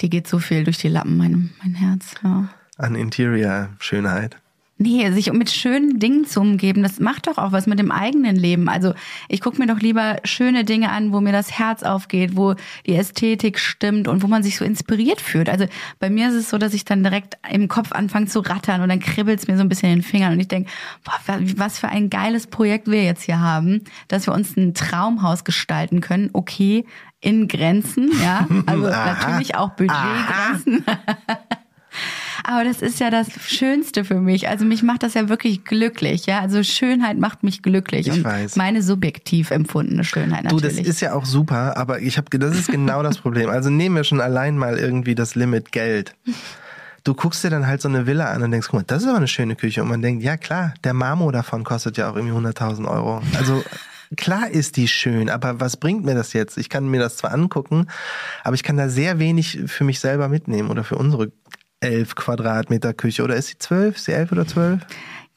[0.00, 2.14] Die geht so viel durch die Lappen, mein, mein Herz.
[2.22, 2.48] Ja.
[2.76, 4.36] An Interior-Schönheit.
[4.80, 8.36] Nee, sich mit schönen Dingen zu umgeben, das macht doch auch was mit dem eigenen
[8.36, 8.68] Leben.
[8.68, 8.94] Also
[9.28, 12.54] ich gucke mir doch lieber schöne Dinge an, wo mir das Herz aufgeht, wo
[12.86, 15.48] die Ästhetik stimmt und wo man sich so inspiriert fühlt.
[15.48, 15.66] Also
[15.98, 18.88] bei mir ist es so, dass ich dann direkt im Kopf anfange zu rattern und
[18.88, 20.70] dann kribbelt es mir so ein bisschen in den Fingern und ich denke,
[21.56, 26.00] was für ein geiles Projekt wir jetzt hier haben, dass wir uns ein Traumhaus gestalten
[26.00, 26.30] können.
[26.32, 26.84] Okay,
[27.20, 28.46] in Grenzen, ja.
[28.66, 30.84] Also natürlich auch Budgetgrenzen.
[32.50, 34.48] Aber das ist ja das Schönste für mich.
[34.48, 36.24] Also mich macht das ja wirklich glücklich.
[36.24, 38.06] Ja, also Schönheit macht mich glücklich.
[38.06, 38.56] Ich und weiß.
[38.56, 40.78] Meine subjektiv empfundene Schönheit Du, natürlich.
[40.78, 43.50] das ist ja auch super, aber ich habe, das ist genau das Problem.
[43.50, 46.14] Also nehmen wir schon allein mal irgendwie das Limit Geld.
[47.04, 49.08] Du guckst dir dann halt so eine Villa an und denkst, guck mal, das ist
[49.08, 49.82] aber eine schöne Küche.
[49.82, 53.20] Und man denkt, ja klar, der Marmor davon kostet ja auch irgendwie 100.000 Euro.
[53.36, 53.62] Also
[54.16, 56.56] klar ist die schön, aber was bringt mir das jetzt?
[56.56, 57.88] Ich kann mir das zwar angucken,
[58.42, 61.30] aber ich kann da sehr wenig für mich selber mitnehmen oder für unsere
[61.80, 63.22] elf Quadratmeter Küche.
[63.22, 63.96] Oder ist sie zwölf?
[63.96, 64.80] Ist sie elf oder zwölf?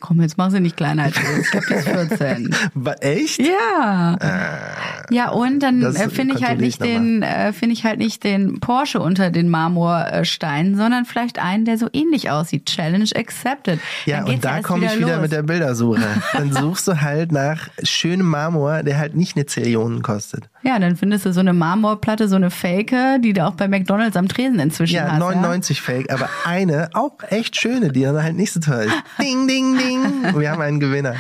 [0.02, 1.22] Komm, jetzt mach sie nicht kleiner als du.
[1.40, 2.56] Ich glaube, die ist 14.
[2.74, 3.40] War echt?
[3.40, 4.18] Ja.
[4.20, 8.24] Äh, ja, und dann äh, finde ich halt nicht den, äh, finde ich halt nicht
[8.24, 12.66] den Porsche unter den Marmorsteinen, sondern vielleicht einen, der so ähnlich aussieht.
[12.66, 13.80] Challenge accepted.
[14.06, 15.22] Ja, und da komme ich wieder los.
[15.22, 16.02] mit der Bildersuche.
[16.34, 20.50] Dann suchst du halt nach schönem Marmor, der halt nicht eine Zillionen kostet.
[20.64, 24.16] Ja, dann findest du so eine Marmorplatte, so eine Fake, die du auch bei McDonalds
[24.16, 25.20] am Tresen inzwischen ja, hast.
[25.20, 25.84] 99 ja?
[25.84, 28.94] Fake, aber eine auch echt schöne, die dann halt nicht so teuer ist.
[29.22, 29.91] Ding, ding, ding.
[30.36, 31.16] Wir haben einen Gewinner.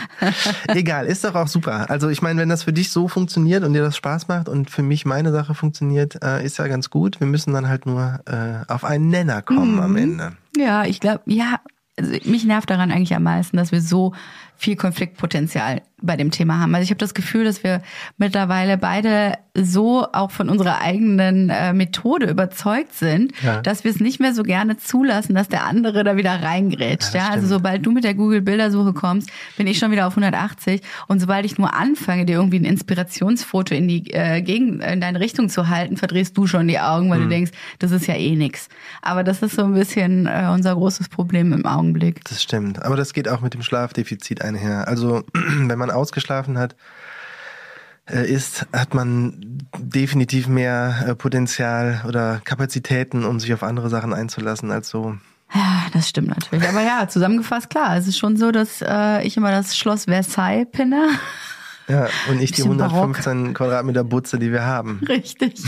[0.67, 1.89] Egal, ist doch auch super.
[1.89, 4.69] Also ich meine, wenn das für dich so funktioniert und dir das Spaß macht und
[4.69, 7.19] für mich meine Sache funktioniert, äh, ist ja ganz gut.
[7.19, 9.81] Wir müssen dann halt nur äh, auf einen Nenner kommen mhm.
[9.81, 10.31] am Ende.
[10.55, 11.59] Ja, ich glaube, ja,
[11.97, 14.13] also mich nervt daran eigentlich am meisten, dass wir so
[14.61, 16.75] viel Konfliktpotenzial bei dem Thema haben.
[16.75, 17.81] Also ich habe das Gefühl, dass wir
[18.17, 23.61] mittlerweile beide so auch von unserer eigenen äh, Methode überzeugt sind, ja.
[23.61, 27.15] dass wir es nicht mehr so gerne zulassen, dass der andere da wieder reingrätscht.
[27.15, 27.29] Ja, ja?
[27.31, 31.19] also sobald du mit der Google Bildersuche kommst, bin ich schon wieder auf 180 und
[31.19, 35.49] sobald ich nur anfange, dir irgendwie ein Inspirationsfoto in die äh, gegen in deine Richtung
[35.49, 37.23] zu halten, verdrehst du schon die Augen, weil mhm.
[37.23, 38.69] du denkst, das ist ja eh nix.
[39.01, 42.23] Aber das ist so ein bisschen äh, unser großes Problem im Augenblick.
[42.25, 42.83] Das stimmt.
[42.83, 44.87] Aber das geht auch mit dem Schlafdefizit einher.
[44.87, 46.75] Also wenn man ausgeschlafen hat,
[48.09, 54.13] äh, ist, hat man definitiv mehr äh, Potenzial oder Kapazitäten, um sich auf andere Sachen
[54.13, 55.17] einzulassen als so.
[55.53, 56.67] Ja, das stimmt natürlich.
[56.67, 60.67] Aber ja, zusammengefasst, klar, es ist schon so, dass äh, ich immer das Schloss Versailles
[60.71, 61.09] pinne.
[61.87, 63.55] Ja, und ich die 115 Barock.
[63.55, 65.01] Quadratmeter Butze, die wir haben.
[65.07, 65.55] Richtig.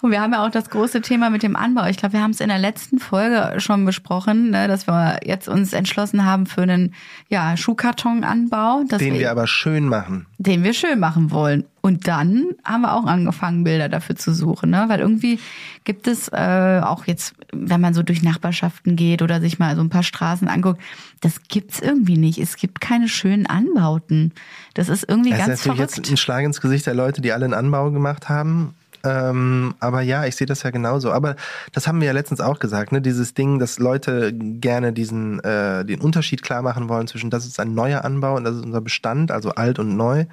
[0.00, 1.86] Und wir haben ja auch das große Thema mit dem Anbau.
[1.86, 5.48] Ich glaube, wir haben es in der letzten Folge schon besprochen, ne, dass wir jetzt
[5.48, 6.94] uns entschlossen haben für einen
[7.28, 8.84] ja, Schuhkartonanbau.
[8.84, 10.26] Den wir, wir aber schön machen.
[10.38, 11.64] Den wir schön machen wollen.
[11.80, 14.86] Und dann haben wir auch angefangen, Bilder dafür zu suchen, ne?
[14.88, 15.38] Weil irgendwie
[15.84, 19.82] gibt es äh, auch jetzt, wenn man so durch Nachbarschaften geht oder sich mal so
[19.82, 20.80] ein paar Straßen anguckt,
[21.20, 22.38] das gibt's irgendwie nicht.
[22.38, 24.32] Es gibt keine schönen Anbauten.
[24.72, 25.96] Das ist irgendwie das ganz ist natürlich verrückt.
[25.98, 28.74] jetzt ein Schlag ins Gesicht der Leute, die alle einen Anbau gemacht haben
[29.04, 31.12] ähm, aber ja, ich sehe das ja genauso.
[31.12, 31.36] Aber
[31.72, 33.00] das haben wir ja letztens auch gesagt, ne?
[33.00, 37.60] Dieses Ding, dass Leute gerne diesen äh, den Unterschied klar machen wollen zwischen das ist
[37.60, 40.24] ein neuer Anbau und das ist unser Bestand, also alt und neu.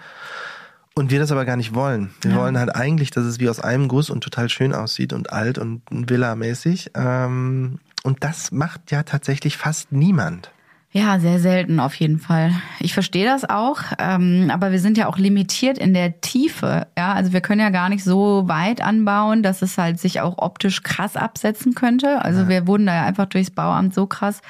[0.94, 2.12] Und wir das aber gar nicht wollen.
[2.22, 2.38] Wir ja.
[2.38, 5.58] wollen halt eigentlich, dass es wie aus einem Guss und total schön aussieht und alt
[5.58, 6.92] und Villa-mäßig.
[6.96, 10.52] Ähm, und das macht ja tatsächlich fast niemand.
[10.94, 12.52] Ja, sehr selten auf jeden Fall.
[12.82, 16.86] Ich verstehe das auch, ähm, aber wir sind ja auch limitiert in der Tiefe.
[16.98, 20.38] Ja, also wir können ja gar nicht so weit anbauen, dass es halt sich auch
[20.38, 22.22] optisch krass absetzen könnte.
[22.26, 22.50] Also ja.
[22.50, 24.42] wir wurden da ja einfach durchs Bauamt so krass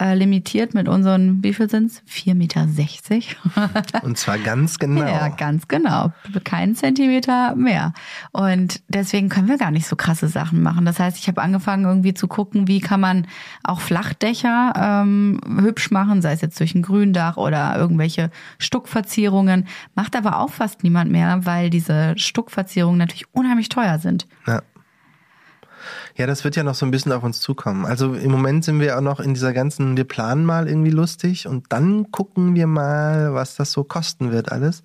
[0.00, 2.02] äh, limitiert mit unseren, wie viel sind's?
[2.08, 2.66] 4,60 Meter.
[4.02, 5.02] Und zwar ganz genau.
[5.02, 6.12] Ja, ganz genau.
[6.44, 7.92] Keinen Zentimeter mehr.
[8.32, 10.86] Und deswegen können wir gar nicht so krasse Sachen machen.
[10.86, 13.26] Das heißt, ich habe angefangen irgendwie zu gucken, wie kann man
[13.62, 19.66] auch Flachdächer ähm, hübsch machen, sei es jetzt durch ein Gründach oder irgendwelche Stuckverzierungen.
[19.94, 24.26] Macht aber auch fast niemand mehr, weil diese Stuckverzierungen natürlich unheimlich teuer sind.
[24.46, 24.62] Ja.
[26.16, 27.86] Ja, das wird ja noch so ein bisschen auf uns zukommen.
[27.86, 31.46] Also im Moment sind wir auch noch in dieser ganzen, wir planen mal irgendwie lustig
[31.46, 34.82] und dann gucken wir mal, was das so kosten wird alles.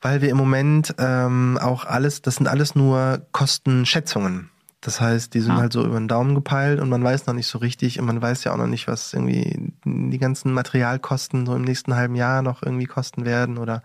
[0.00, 4.50] Weil wir im Moment ähm, auch alles, das sind alles nur Kostenschätzungen.
[4.86, 5.62] Das heißt, die sind ah.
[5.62, 8.22] halt so über den Daumen gepeilt und man weiß noch nicht so richtig und man
[8.22, 12.42] weiß ja auch noch nicht, was irgendwie die ganzen Materialkosten so im nächsten halben Jahr
[12.42, 13.82] noch irgendwie kosten werden oder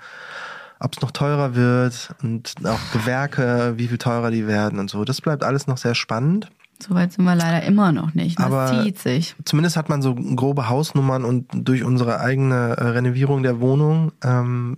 [0.81, 5.05] ob es noch teurer wird und auch Gewerke, wie viel teurer die werden und so.
[5.05, 6.49] Das bleibt alles noch sehr spannend.
[6.81, 8.39] Soweit sind wir leider immer noch nicht.
[8.39, 9.35] Das Aber zieht sich.
[9.45, 14.77] Zumindest hat man so grobe Hausnummern und durch unsere eigene äh, Renovierung der Wohnung ähm,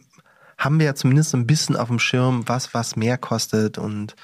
[0.57, 4.15] haben wir ja zumindest ein bisschen auf dem Schirm, was was mehr kostet und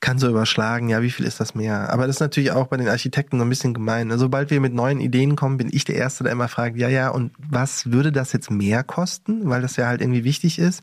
[0.00, 1.90] kann so überschlagen, ja, wie viel ist das mehr?
[1.92, 4.08] Aber das ist natürlich auch bei den Architekten so ein bisschen gemein.
[4.08, 4.18] Ne?
[4.18, 7.10] Sobald wir mit neuen Ideen kommen, bin ich der Erste, der immer fragt, ja, ja,
[7.10, 9.48] und was würde das jetzt mehr kosten?
[9.50, 10.82] Weil das ja halt irgendwie wichtig ist.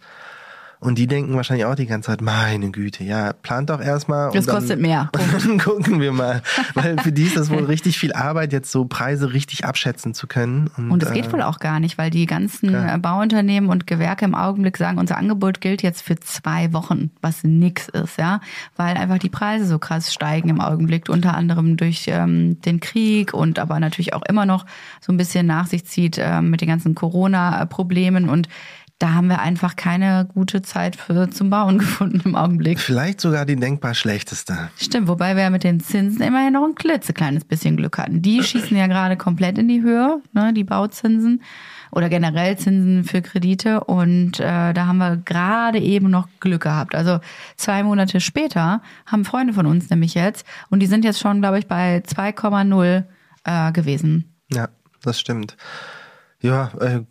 [0.79, 4.31] Und die denken wahrscheinlich auch die ganze Zeit, meine Güte, ja, plant doch erstmal.
[4.31, 5.09] Das kostet mehr.
[5.17, 6.43] Und dann gucken wir mal.
[6.75, 10.27] Weil für die ist das wohl richtig viel Arbeit, jetzt so Preise richtig abschätzen zu
[10.27, 10.69] können.
[10.77, 12.99] Und es geht äh, wohl auch gar nicht, weil die ganzen klar.
[12.99, 17.89] Bauunternehmen und Gewerke im Augenblick sagen, unser Angebot gilt jetzt für zwei Wochen, was nix
[17.89, 18.39] ist, ja.
[18.75, 23.33] Weil einfach die Preise so krass steigen im Augenblick, unter anderem durch ähm, den Krieg
[23.33, 24.65] und aber natürlich auch immer noch
[25.01, 28.47] so ein bisschen nach sich zieht ähm, mit den ganzen Corona-Problemen und
[28.99, 32.79] da haben wir einfach keine gute Zeit für zum Bauen gefunden im Augenblick.
[32.79, 34.69] Vielleicht sogar die denkbar schlechteste.
[34.77, 38.21] Stimmt, wobei wir ja mit den Zinsen immerhin noch ein klitzekleines bisschen Glück hatten.
[38.21, 41.43] Die schießen ja gerade komplett in die Höhe, ne, die Bauzinsen
[41.91, 43.83] oder generell Zinsen für Kredite.
[43.83, 46.95] Und äh, da haben wir gerade eben noch Glück gehabt.
[46.95, 47.19] Also
[47.55, 51.59] zwei Monate später haben Freunde von uns nämlich jetzt und die sind jetzt schon, glaube
[51.59, 53.03] ich, bei 2,0
[53.43, 54.33] äh, gewesen.
[54.51, 54.69] Ja,
[55.03, 55.55] das stimmt.
[56.47, 57.01] Ja, äh,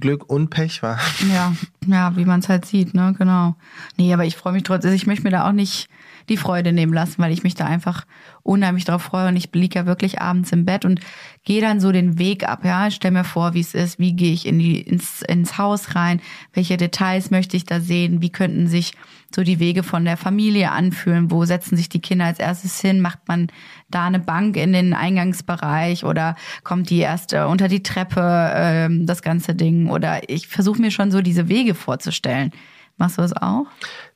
[0.00, 0.98] Glück und Pech war.
[1.30, 1.52] Ja,
[1.86, 3.54] ja, wie man es halt sieht, ne, genau.
[3.98, 5.90] Nee, aber ich freue mich trotzdem, ich möchte mir da auch nicht
[6.30, 8.06] die Freude nehmen lassen, weil ich mich da einfach
[8.42, 11.00] unheimlich drauf freue und ich liege ja wirklich abends im Bett und
[11.44, 14.32] gehe dann so den Weg ab, ja, stell mir vor, wie es ist, wie gehe
[14.32, 16.22] ich in die, ins, ins Haus rein,
[16.54, 18.94] welche Details möchte ich da sehen, wie könnten sich
[19.34, 23.00] so die Wege von der Familie anfühlen, wo setzen sich die Kinder als erstes hin,
[23.00, 23.48] macht man
[23.90, 28.88] da eine Bank in den Eingangsbereich oder kommt die erst äh, unter die Treppe, äh,
[29.04, 32.52] das ganze Ding oder ich versuche mir schon so diese Wege vorzustellen.
[32.96, 33.64] Machst du das auch?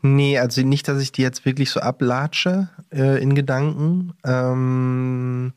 [0.03, 4.13] Nee, also nicht, dass ich die jetzt wirklich so ablatsche äh, in Gedanken.
[4.25, 5.55] Ähm,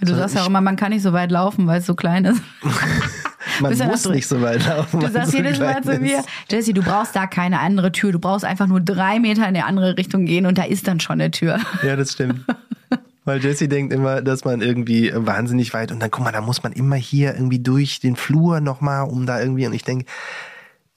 [0.00, 2.24] du sagst ja auch immer, man kann nicht so weit laufen, weil es so klein
[2.24, 2.42] ist.
[3.60, 5.00] man muss nicht so weit laufen.
[5.00, 8.12] Du sagst so jedes Mal zu mir, Jesse, du brauchst da keine andere Tür.
[8.12, 11.00] Du brauchst einfach nur drei Meter in die andere Richtung gehen und da ist dann
[11.00, 11.58] schon eine Tür.
[11.82, 12.44] Ja, das stimmt.
[13.24, 16.62] Weil Jesse denkt immer, dass man irgendwie wahnsinnig weit und dann guck mal, da muss
[16.62, 20.06] man immer hier irgendwie durch den Flur nochmal, um da irgendwie und ich denke,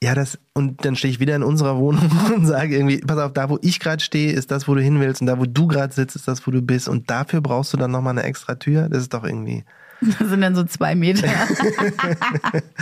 [0.03, 3.33] ja, das, und dann stehe ich wieder in unserer Wohnung und sage irgendwie, pass auf,
[3.33, 5.67] da wo ich gerade stehe, ist das, wo du hin willst und da wo du
[5.67, 8.55] gerade sitzt, ist das, wo du bist und dafür brauchst du dann nochmal eine extra
[8.55, 8.89] Tür.
[8.89, 9.63] Das ist doch irgendwie.
[10.19, 11.27] Das sind dann so zwei Meter.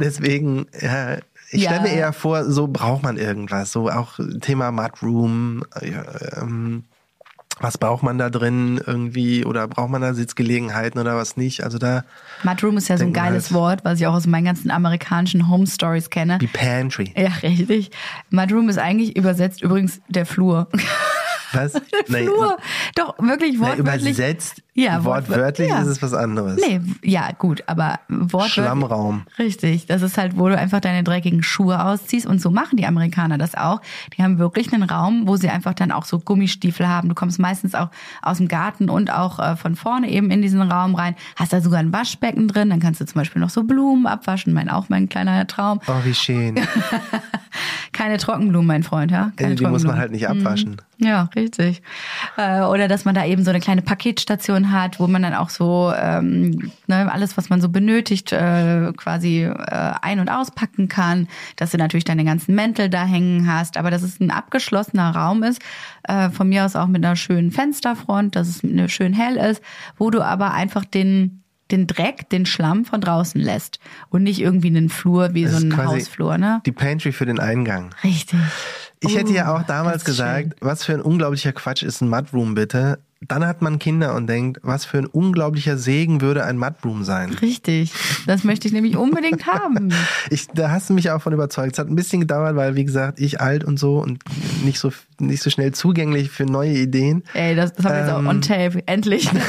[0.00, 1.16] Deswegen, ja,
[1.50, 1.70] ich Ja.
[1.70, 3.72] stelle mir eher vor, so braucht man irgendwas.
[3.72, 6.04] So auch Thema Mudroom, ja,
[6.40, 6.84] ähm,
[7.60, 11.62] was braucht man da drin irgendwie oder braucht man da Sitzgelegenheiten oder was nicht?
[11.62, 12.02] Also da
[12.42, 13.52] Mudroom ist ja so ein geiles halt.
[13.54, 16.38] Wort, was ich auch aus meinen ganzen amerikanischen Home Stories kenne.
[16.38, 17.12] die Pantry.
[17.16, 17.92] Ja, richtig.
[18.30, 20.68] Mudroom ist eigentlich übersetzt übrigens der Flur.
[21.52, 21.74] Was?
[22.08, 22.56] Nee, Flur.
[22.96, 24.02] Doch, wirklich wortwörtlich.
[24.18, 25.80] übersetzt, Ja, wortwörtlich ja.
[25.80, 26.60] ist es was anderes.
[26.60, 28.54] Nee, ja, gut, aber wortwörtlich.
[28.54, 29.22] Schlammraum.
[29.38, 29.86] Richtig.
[29.86, 32.26] Das ist halt, wo du einfach deine dreckigen Schuhe ausziehst.
[32.26, 33.80] Und so machen die Amerikaner das auch.
[34.16, 37.08] Die haben wirklich einen Raum, wo sie einfach dann auch so Gummistiefel haben.
[37.08, 40.60] Du kommst meistens auch aus dem Garten und auch äh, von vorne eben in diesen
[40.60, 41.14] Raum rein.
[41.36, 42.68] Hast da sogar ein Waschbecken drin.
[42.70, 44.52] Dann kannst du zum Beispiel noch so Blumen abwaschen.
[44.52, 45.80] Mein, auch mein kleiner Traum.
[45.86, 46.56] Oh, wie schön.
[47.92, 49.30] Keine Trockenblumen, mein Freund, ja?
[49.36, 50.78] Keine die muss man halt nicht abwaschen.
[50.98, 51.82] Ja, richtig.
[52.36, 55.50] Äh, Oder dass man da eben so eine kleine Paketstation hat, wo man dann auch
[55.50, 59.54] so ähm, ne, alles, was man so benötigt, äh, quasi äh,
[60.02, 61.28] ein- und auspacken kann.
[61.56, 65.42] Dass du natürlich deine ganzen Mäntel da hängen hast, aber dass es ein abgeschlossener Raum
[65.42, 65.60] ist,
[66.04, 69.62] äh, von mir aus auch mit einer schönen Fensterfront, dass es schön hell ist,
[69.98, 71.40] wo du aber einfach den
[71.70, 75.66] den Dreck, den Schlamm von draußen lässt und nicht irgendwie einen Flur wie Das so
[75.66, 76.60] ein Hausflur, ne?
[76.66, 77.94] Die Pantry für den Eingang.
[78.04, 78.38] Richtig.
[79.00, 80.12] Ich hätte ja Oh, auch damals ist schön.
[80.12, 82.98] gesagt, was für ein unglaublicher Quatsch ist ein Mudroom bitte.
[83.28, 87.30] Dann hat man Kinder und denkt, was für ein unglaublicher Segen würde ein Mudroom sein.
[87.30, 87.92] Richtig.
[88.26, 89.92] Das möchte ich nämlich unbedingt haben.
[90.30, 91.74] Ich, da hast du mich auch von überzeugt.
[91.74, 94.22] Es hat ein bisschen gedauert, weil, wie gesagt, ich alt und so und
[94.64, 97.22] nicht so, nicht so schnell zugänglich für neue Ideen.
[97.34, 98.26] Ey, das, das haben wir jetzt auch Ähm.
[98.28, 98.82] on tape.
[98.86, 99.30] Endlich.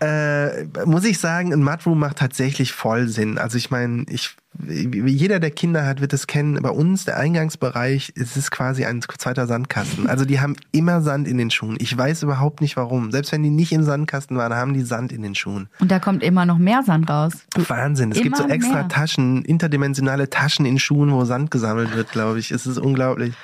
[0.00, 3.38] Äh, muss ich sagen, ein Mudroom macht tatsächlich voll Sinn.
[3.38, 4.36] Also ich meine, ich,
[4.68, 6.58] jeder, der Kinder hat, wird es kennen.
[6.62, 10.08] Bei uns, der Eingangsbereich, es ist quasi ein zweiter Sandkasten.
[10.14, 11.76] Also die haben immer Sand in den Schuhen.
[11.80, 13.10] Ich weiß überhaupt nicht warum.
[13.10, 15.68] Selbst wenn die nicht im Sandkasten waren, haben die Sand in den Schuhen.
[15.80, 17.32] Und da kommt immer noch mehr Sand raus.
[17.56, 18.12] Wahnsinn.
[18.12, 18.88] Es gibt so Immer extra mehr.
[18.88, 22.52] Taschen, interdimensionale Taschen in Schuhen, wo Sand gesammelt wird, glaube ich.
[22.52, 23.34] Es ist unglaublich.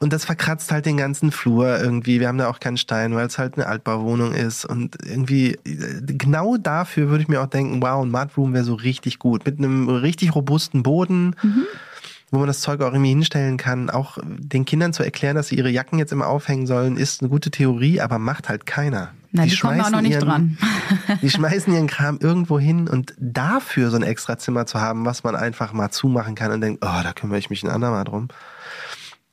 [0.00, 2.20] Und das verkratzt halt den ganzen Flur irgendwie.
[2.20, 4.66] Wir haben da auch keinen Stein, weil es halt eine Altbauwohnung ist.
[4.66, 8.74] Und irgendwie, äh, genau dafür würde ich mir auch denken, wow, ein Mudroom wäre so
[8.74, 9.46] richtig gut.
[9.46, 11.36] Mit einem richtig robusten Boden.
[11.42, 11.66] Mhm.
[12.30, 13.90] Wo man das Zeug auch irgendwie hinstellen kann.
[13.90, 17.28] Auch den Kindern zu erklären, dass sie ihre Jacken jetzt immer aufhängen sollen, ist eine
[17.28, 19.12] gute Theorie, aber macht halt keiner.
[19.32, 20.58] Na, die, kommen auch noch nicht ihren, dran.
[21.22, 25.24] die schmeißen ihren Kram irgendwo hin und dafür so ein extra Zimmer zu haben, was
[25.24, 28.28] man einfach mal zumachen kann und denkt, oh, da kümmere ich mich ein andermal drum.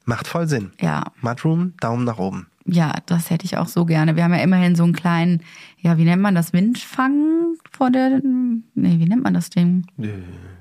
[0.06, 0.72] Macht voll Sinn.
[0.82, 2.48] Ja, Mudroom, Daumen nach oben.
[2.66, 4.16] ja, das hätte ich auch so gerne.
[4.16, 5.42] Wir haben ja immerhin so einen kleinen,
[5.80, 6.52] ja, wie nennt man das?
[6.52, 9.86] Windfang vor der, nee, wie nennt man das Ding?
[9.98, 10.10] Äh,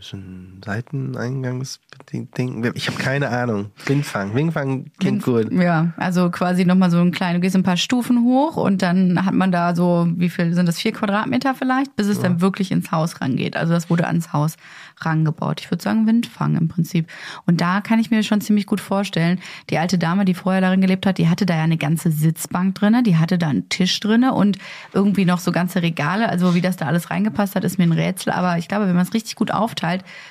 [0.01, 2.29] So ein Seiteneingangsding.
[2.75, 3.71] Ich habe keine Ahnung.
[3.87, 4.35] Windfang.
[4.35, 5.51] Windfang klingt gut.
[5.51, 9.25] Ja, also quasi nochmal so ein klein, du gehst ein paar Stufen hoch und dann
[9.25, 12.71] hat man da so, wie viel sind das, vier Quadratmeter vielleicht, bis es dann wirklich
[12.71, 13.57] ins Haus rangeht.
[13.57, 14.57] Also das wurde ans Haus
[15.01, 15.61] rangebaut.
[15.61, 17.09] Ich würde sagen Windfang im Prinzip.
[17.47, 19.41] Und da kann ich mir schon ziemlich gut vorstellen,
[19.71, 22.75] die alte Dame, die vorher darin gelebt hat, die hatte da ja eine ganze Sitzbank
[22.75, 24.59] drinne, die hatte da einen Tisch drinne und
[24.93, 27.85] irgendwie noch so ganze Regale, also wie das da alles alles reingepasst hat, ist mir
[27.85, 28.33] ein Rätsel.
[28.33, 29.79] Aber ich glaube, wenn man es richtig gut aufteilt,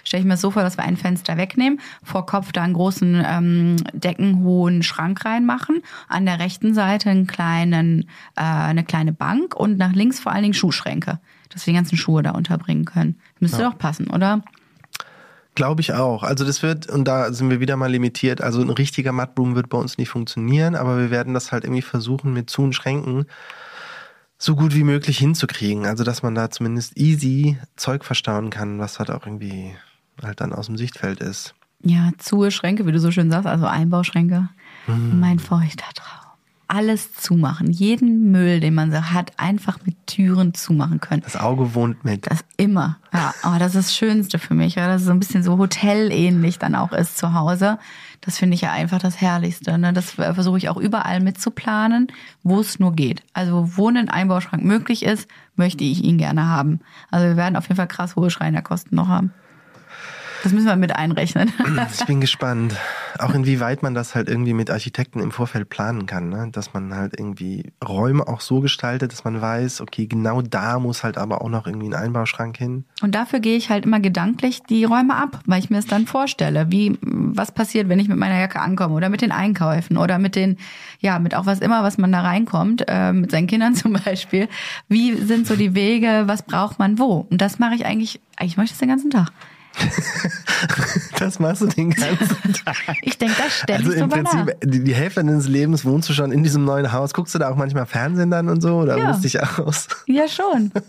[0.04, 3.24] stelle ich mir so vor, dass wir ein Fenster wegnehmen, vor Kopf da einen großen
[3.26, 8.04] ähm, deckenhohen Schrank reinmachen, an der rechten Seite einen kleinen,
[8.36, 11.98] äh, eine kleine Bank und nach links vor allen Dingen Schuhschränke, dass wir die ganzen
[11.98, 13.16] Schuhe da unterbringen können.
[13.40, 13.70] Müsste Ja.
[13.70, 14.42] doch passen, oder?
[15.56, 16.22] Glaube ich auch.
[16.22, 19.70] Also das wird, und da sind wir wieder mal limitiert, also ein richtiger Mudroom wird
[19.70, 23.26] bei uns nicht funktionieren, aber wir werden das halt irgendwie versuchen mit Zu- und Schränken
[24.38, 25.86] so gut wie möglich hinzukriegen.
[25.86, 29.76] Also dass man da zumindest easy Zeug verstauen kann, was halt auch irgendwie
[30.22, 31.54] halt dann aus dem Sichtfeld ist.
[31.82, 34.50] Ja, zu Schränke, wie du so schön sagst, also Einbauschränke.
[34.88, 36.17] Mein feuchter Traum.
[36.68, 37.72] Alles zumachen.
[37.72, 41.22] Jeden Müll, den man so hat, einfach mit Türen zumachen können.
[41.22, 42.30] Das Auge wohnt mit.
[42.30, 42.98] Das immer.
[43.14, 46.60] Ja, aber das ist das Schönste für mich, weil das so ein bisschen so hotelähnlich
[46.60, 47.80] dann auch ist zu Hause.
[48.22, 49.78] Das finde ich ja einfach das Herrlichste.
[49.78, 49.94] Ne?
[49.94, 52.08] Das versuche ich auch überall mitzuplanen,
[52.44, 53.24] wo es nur geht.
[53.34, 56.82] Also wo ein Einbauschrank möglich ist, möchte ich ihn gerne haben.
[57.12, 59.32] Also wir werden auf jeden Fall krass hohe Schreinerkosten noch haben.
[60.44, 61.52] Das müssen wir mit einrechnen.
[62.00, 62.76] Ich bin gespannt.
[63.18, 66.50] Auch inwieweit man das halt irgendwie mit Architekten im Vorfeld planen kann, ne?
[66.52, 71.04] Dass man halt irgendwie Räume auch so gestaltet, dass man weiß, okay, genau da muss
[71.04, 72.86] halt aber auch noch irgendwie ein Einbauschrank hin.
[73.02, 76.06] Und dafür gehe ich halt immer gedanklich die Räume ab, weil ich mir es dann
[76.06, 80.20] vorstelle, wie was passiert, wenn ich mit meiner Jacke ankomme oder mit den Einkäufen oder
[80.20, 80.58] mit den,
[81.00, 84.48] ja, mit auch was immer, was man da reinkommt, äh, mit seinen Kindern zum Beispiel.
[84.88, 87.28] Wie sind so die Wege, was braucht man wo?
[87.30, 89.32] Und das mache ich eigentlich, eigentlich mache ich das den ganzen Tag.
[91.20, 92.76] Das machst du den ganzen Tag.
[93.02, 94.54] Ich denke da ständig Also im Prinzip, nach.
[94.64, 97.14] die, die Hälfte deines Lebens wohnst du schon in diesem neuen Haus.
[97.14, 98.76] Guckst du da auch manchmal Fernsehen dann und so?
[98.78, 99.10] Oder Ja.
[99.12, 99.88] ruhst dich aus?
[100.06, 100.72] Ja, schon.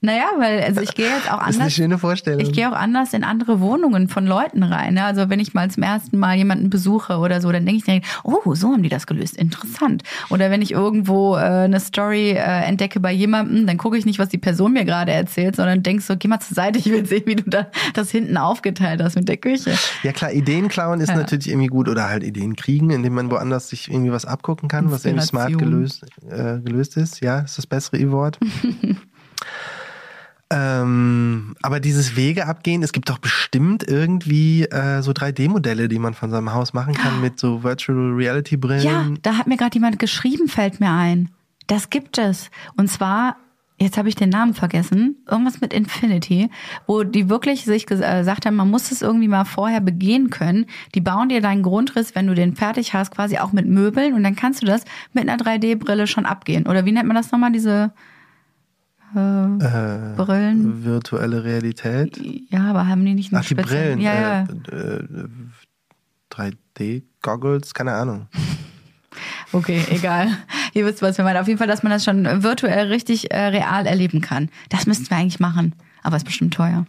[0.00, 1.72] Naja, weil also ich gehe jetzt auch Das ist eine anders.
[1.74, 2.40] schöne Vorstellung.
[2.40, 4.94] Ich gehe auch anders in andere Wohnungen von Leuten rein.
[4.94, 5.04] Ne?
[5.04, 8.06] Also wenn ich mal zum ersten Mal jemanden besuche oder so, dann denke ich direkt,
[8.22, 10.02] oh, so haben die das gelöst, interessant.
[10.30, 14.18] Oder wenn ich irgendwo äh, eine Story äh, entdecke bei jemandem, dann gucke ich nicht,
[14.18, 17.04] was die Person mir gerade erzählt, sondern denk so, geh mal zur Seite, ich will
[17.06, 19.72] sehen, wie du da das hinten aufgeteilt hast mit der Küche.
[20.02, 21.16] ja klar, Ideen klauen ist Ja.
[21.16, 21.88] natürlich irgendwie gut.
[21.88, 25.56] Oder halt Ideen kriegen, indem man woanders sich irgendwie was abgucken kann, was irgendwie smart
[25.58, 27.20] gelöst, äh, gelöst ist.
[27.20, 28.38] Ja, ist das bessere E-Wort.
[30.50, 36.14] Ähm, aber dieses Wege abgehen, es gibt doch bestimmt irgendwie äh, so 3D-Modelle, die man
[36.14, 38.82] von seinem Haus machen kann mit so Virtual Reality Brillen.
[38.82, 41.30] Ja, da hat mir gerade jemand geschrieben, fällt mir ein.
[41.66, 42.50] Das gibt es.
[42.78, 43.36] Und zwar,
[43.78, 46.48] jetzt habe ich den Namen vergessen, irgendwas mit Infinity,
[46.86, 50.64] wo die wirklich sich äh, gesagt haben, man muss es irgendwie mal vorher begehen können.
[50.94, 54.24] Die bauen dir deinen Grundriss, wenn du den fertig hast, quasi auch mit Möbeln und
[54.24, 56.66] dann kannst du das mit einer 3D-Brille schon abgehen.
[56.66, 57.92] Oder wie nennt man das nochmal, diese
[59.14, 60.84] Äh, Brillen?
[60.84, 62.20] virtuelle Realität.
[62.50, 64.00] Ja, aber haben die nicht einen Ach, die Brillen.
[64.00, 64.46] Ja, ja.
[64.70, 65.28] Äh, äh,
[66.30, 68.28] 3D-Goggles, keine Ahnung.
[69.50, 70.28] Okay, egal.
[70.74, 71.38] Ihr wisst, was wir meinen.
[71.38, 74.50] Auf jeden Fall, dass man das schon virtuell richtig äh, real erleben kann.
[74.68, 75.74] Das müssten wir eigentlich machen.
[76.02, 76.84] Aber ist bestimmt teuer.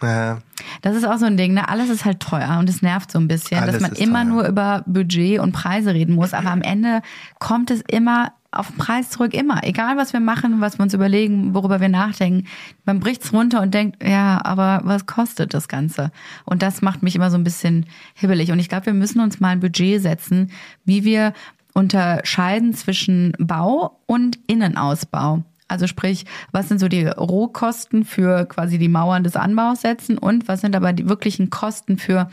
[0.00, 0.38] Ja,
[0.80, 1.68] Das ist auch so ein Ding, ne?
[1.68, 4.24] Alles ist halt teuer und es nervt so ein bisschen, Alles dass man immer teuer.
[4.32, 6.32] nur über Budget und Preise reden muss.
[6.34, 7.02] Aber am Ende
[7.40, 9.64] kommt es immer auf den Preis zurück, immer.
[9.64, 12.46] Egal, was wir machen, was wir uns überlegen, worüber wir nachdenken.
[12.84, 16.10] Man bricht's runter und denkt, ja, aber was kostet das Ganze?
[16.44, 18.52] Und das macht mich immer so ein bisschen hibbelig.
[18.52, 20.50] Und ich glaube, wir müssen uns mal ein Budget setzen,
[20.84, 21.32] wie wir
[21.74, 25.42] unterscheiden zwischen Bau und Innenausbau.
[25.66, 30.46] Also sprich, was sind so die Rohkosten für quasi die Mauern des Anbaus setzen und
[30.46, 32.28] was sind aber die wirklichen Kosten für,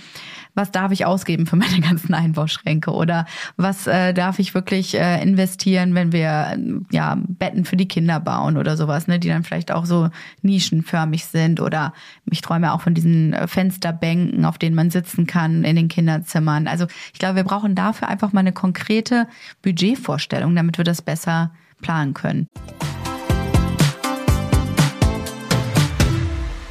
[0.53, 3.25] was darf ich ausgeben für meine ganzen Einbauschränke oder
[3.55, 6.57] was äh, darf ich wirklich äh, investieren, wenn wir
[6.91, 10.09] ja Betten für die Kinder bauen oder sowas, ne, die dann vielleicht auch so
[10.41, 11.93] nischenförmig sind oder
[12.29, 16.67] ich träume auch von diesen äh, Fensterbänken, auf denen man sitzen kann in den Kinderzimmern.
[16.67, 19.27] Also ich glaube, wir brauchen dafür einfach mal eine konkrete
[19.61, 21.51] Budgetvorstellung, damit wir das besser
[21.81, 22.47] planen können.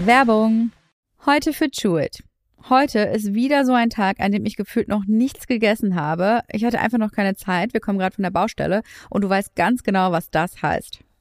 [0.07, 0.73] Werbung.
[1.27, 2.23] Heute für Chewit.
[2.71, 6.41] Heute ist wieder so ein Tag, an dem ich gefühlt noch nichts gegessen habe.
[6.51, 7.75] Ich hatte einfach noch keine Zeit.
[7.75, 11.01] Wir kommen gerade von der Baustelle und du weißt ganz genau, was das heißt.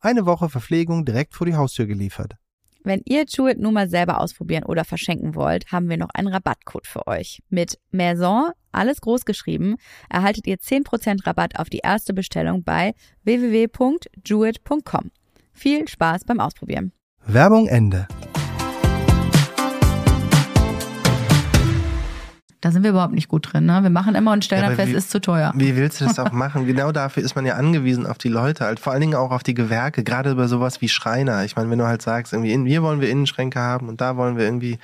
[0.00, 2.36] Eine Woche Verpflegung direkt vor die Haustür geliefert.
[2.84, 6.86] Wenn ihr Jewett nun mal selber ausprobieren oder verschenken wollt, haben wir noch einen Rabattcode
[6.86, 7.42] für euch.
[7.50, 9.76] Mit Maison, alles groß geschrieben,
[10.08, 12.94] erhaltet ihr 10% Rabatt auf die erste Bestellung bei
[13.24, 15.10] www.jewett.com.
[15.52, 16.92] Viel Spaß beim Ausprobieren.
[17.26, 18.06] Werbung Ende.
[22.60, 23.66] Da sind wir überhaupt nicht gut drin.
[23.66, 23.82] Ne?
[23.82, 25.52] Wir machen immer und stellen Ja, fest, wie- ist zu teuer.
[25.54, 26.66] Wie willst du das auch machen?
[26.66, 29.42] Genau dafür ist man ja angewiesen auf die Leute, halt vor allen Dingen auch auf
[29.42, 31.44] die Gewerke, gerade über sowas wie Schreiner.
[31.44, 34.16] Ich meine, wenn du halt sagst, irgendwie, in, hier wollen wir Innenschränke haben und da
[34.16, 34.78] wollen wir irgendwie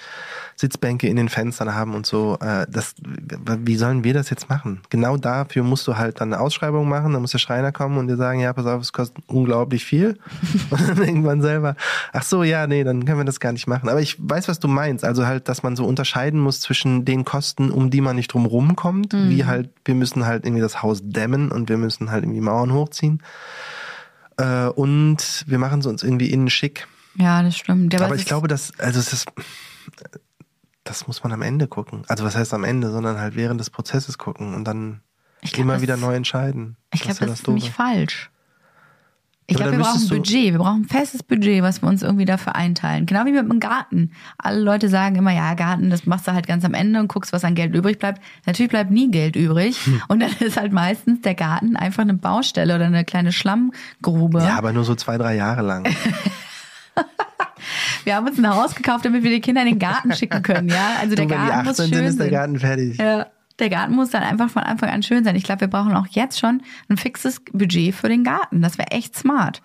[0.56, 4.80] Sitzbänke in den Fenstern haben und so, äh, das, wie sollen wir das jetzt machen?
[4.90, 8.06] Genau dafür musst du halt dann eine Ausschreibung machen, dann muss der Schreiner kommen und
[8.06, 10.18] dir sagen, ja, pass auf, es kostet unglaublich viel.
[10.70, 11.74] und dann man selber,
[12.12, 13.88] ach so, ja, nee, dann können wir das gar nicht machen.
[13.88, 15.04] Aber ich weiß, was du meinst.
[15.04, 18.46] Also halt, dass man so unterscheiden muss zwischen den Kosten, um die man nicht drum
[18.46, 22.40] rumkommt, wie halt, wir müssen halt irgendwie das Haus dämmen und wir müssen halt irgendwie
[22.40, 23.22] Mauern hochziehen.
[24.36, 26.86] Äh, und wir machen es uns irgendwie innen schick.
[27.16, 27.94] Ja, das stimmt.
[28.00, 29.26] Aber es ich glaube, dass, also es ist,
[30.84, 32.02] das muss man am Ende gucken.
[32.08, 35.00] Also was heißt am Ende, sondern halt während des Prozesses gucken und dann
[35.42, 36.76] glaub, immer das- wieder neu entscheiden.
[36.92, 38.30] Ich glaube, ja das ist nämlich falsch.
[39.46, 40.52] Ich glaube, wir dann brauchen ein du- Budget.
[40.52, 43.04] Wir brauchen ein festes Budget, was wir uns irgendwie dafür einteilen.
[43.04, 44.12] Genau wie mit dem Garten.
[44.38, 47.32] Alle Leute sagen immer, ja, Garten, das machst du halt ganz am Ende und guckst,
[47.34, 48.22] was an Geld übrig bleibt.
[48.46, 49.76] Natürlich bleibt nie Geld übrig.
[49.84, 50.00] Hm.
[50.08, 54.38] Und dann ist halt meistens der Garten einfach eine Baustelle oder eine kleine Schlammgrube.
[54.38, 55.84] Ja, aber nur so zwei, drei Jahre lang.
[58.04, 60.68] Wir haben uns ein Haus gekauft, damit wir die Kinder in den Garten schicken können,
[60.68, 60.96] ja.
[61.00, 62.30] Also der Und wenn die Garten muss 18 schön sind, ist der.
[62.30, 62.98] Garten fertig.
[62.98, 63.26] Ja,
[63.58, 65.36] der Garten muss dann einfach von Anfang an schön sein.
[65.36, 68.62] Ich glaube, wir brauchen auch jetzt schon ein fixes Budget für den Garten.
[68.62, 69.62] Das wäre echt smart.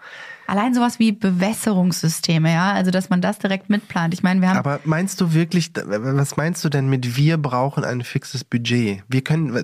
[0.47, 4.13] Allein sowas wie Bewässerungssysteme, ja, also dass man das direkt mitplant.
[4.13, 7.83] Ich meine, wir haben Aber meinst du wirklich, was meinst du denn mit wir brauchen
[7.83, 9.03] ein fixes Budget?
[9.07, 9.55] Wir können,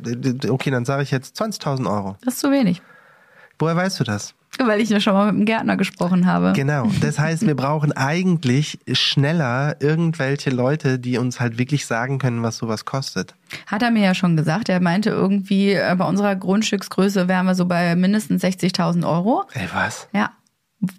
[0.50, 2.18] okay, dann sage ich jetzt 20.000 Euro.
[2.24, 2.82] das ist zu wenig,
[3.58, 4.36] Woher weißt du das?
[4.64, 6.54] Weil ich ja schon mal mit dem Gärtner gesprochen habe.
[6.54, 6.90] Genau.
[7.02, 12.58] Das heißt, wir brauchen eigentlich schneller irgendwelche Leute, die uns halt wirklich sagen können, was
[12.58, 13.36] sowas kostet.
[13.68, 14.70] Hat er mir ja schon gesagt.
[14.70, 19.44] Er meinte irgendwie, äh, bei unserer Grundstücksgröße wären wir so bei mindestens 60.000 Euro.
[19.54, 20.08] Ey, was?
[20.14, 20.32] Ja,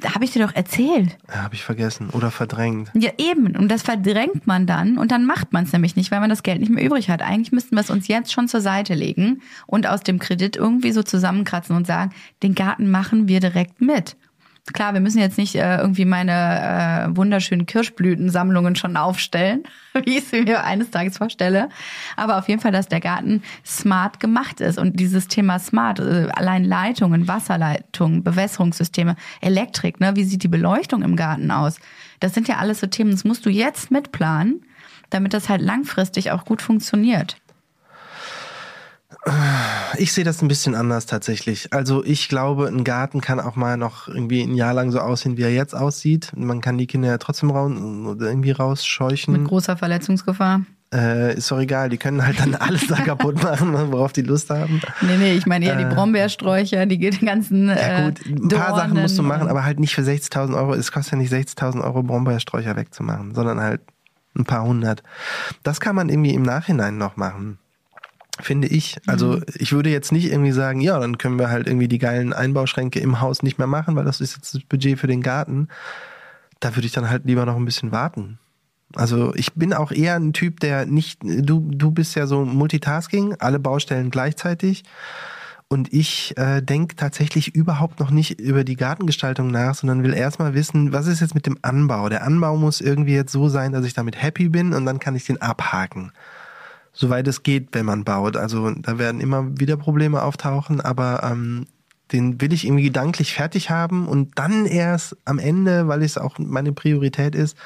[0.04, 1.16] habe ich dir doch erzählt.
[1.28, 2.90] Ja, Habe ich vergessen oder verdrängt.
[2.94, 3.56] Ja, eben.
[3.56, 6.42] Und das verdrängt man dann und dann macht man es nämlich nicht, weil man das
[6.42, 7.22] Geld nicht mehr übrig hat.
[7.22, 10.92] Eigentlich müssten wir es uns jetzt schon zur Seite legen und aus dem Kredit irgendwie
[10.92, 12.12] so zusammenkratzen und sagen,
[12.42, 14.16] den Garten machen wir direkt mit.
[14.72, 19.62] Klar, wir müssen jetzt nicht äh, irgendwie meine äh, wunderschönen Kirschblütensammlungen schon aufstellen,
[19.94, 21.68] wie ich sie mir eines Tages vorstelle.
[22.16, 24.78] Aber auf jeden Fall, dass der Garten smart gemacht ist.
[24.78, 31.02] Und dieses Thema smart, äh, allein Leitungen, Wasserleitungen, Bewässerungssysteme, Elektrik, ne, wie sieht die Beleuchtung
[31.02, 31.78] im Garten aus?
[32.18, 34.62] Das sind ja alles so Themen, das musst du jetzt mitplanen,
[35.10, 37.36] damit das halt langfristig auch gut funktioniert.
[39.98, 41.72] Ich sehe das ein bisschen anders tatsächlich.
[41.72, 45.36] Also ich glaube, ein Garten kann auch mal noch irgendwie ein Jahr lang so aussehen,
[45.36, 46.32] wie er jetzt aussieht.
[46.36, 49.32] Man kann die Kinder ja trotzdem raus, irgendwie rausscheuchen.
[49.32, 50.62] Mit großer Verletzungsgefahr.
[50.94, 54.50] Äh, ist doch egal, die können halt dann alles da kaputt machen, worauf die Lust
[54.50, 54.80] haben.
[55.00, 57.68] Nee, nee, ich meine eher die Brombeersträucher, die ganzen.
[57.68, 57.88] Äh.
[57.88, 60.74] Ja gut, ein paar Dornen Sachen musst du machen, aber halt nicht für 60.000 Euro.
[60.74, 63.80] Es kostet ja nicht 60.000 Euro, Brombeersträucher wegzumachen, sondern halt
[64.36, 65.02] ein paar hundert.
[65.64, 67.58] Das kann man irgendwie im Nachhinein noch machen.
[68.40, 68.98] Finde ich.
[69.06, 72.32] Also ich würde jetzt nicht irgendwie sagen, ja, dann können wir halt irgendwie die geilen
[72.32, 75.68] Einbauschränke im Haus nicht mehr machen, weil das ist jetzt das Budget für den Garten.
[76.60, 78.38] Da würde ich dann halt lieber noch ein bisschen warten.
[78.94, 83.36] Also ich bin auch eher ein Typ, der nicht, du, du bist ja so Multitasking,
[83.38, 84.84] alle Baustellen gleichzeitig.
[85.68, 90.54] Und ich äh, denke tatsächlich überhaupt noch nicht über die Gartengestaltung nach, sondern will erstmal
[90.54, 92.08] wissen, was ist jetzt mit dem Anbau?
[92.08, 95.16] Der Anbau muss irgendwie jetzt so sein, dass ich damit happy bin und dann kann
[95.16, 96.12] ich den abhaken.
[96.98, 98.38] Soweit es geht, wenn man baut.
[98.38, 101.66] Also da werden immer wieder Probleme auftauchen, aber ähm,
[102.10, 106.38] den will ich irgendwie gedanklich fertig haben und dann erst am Ende, weil es auch
[106.38, 107.56] meine Priorität ist,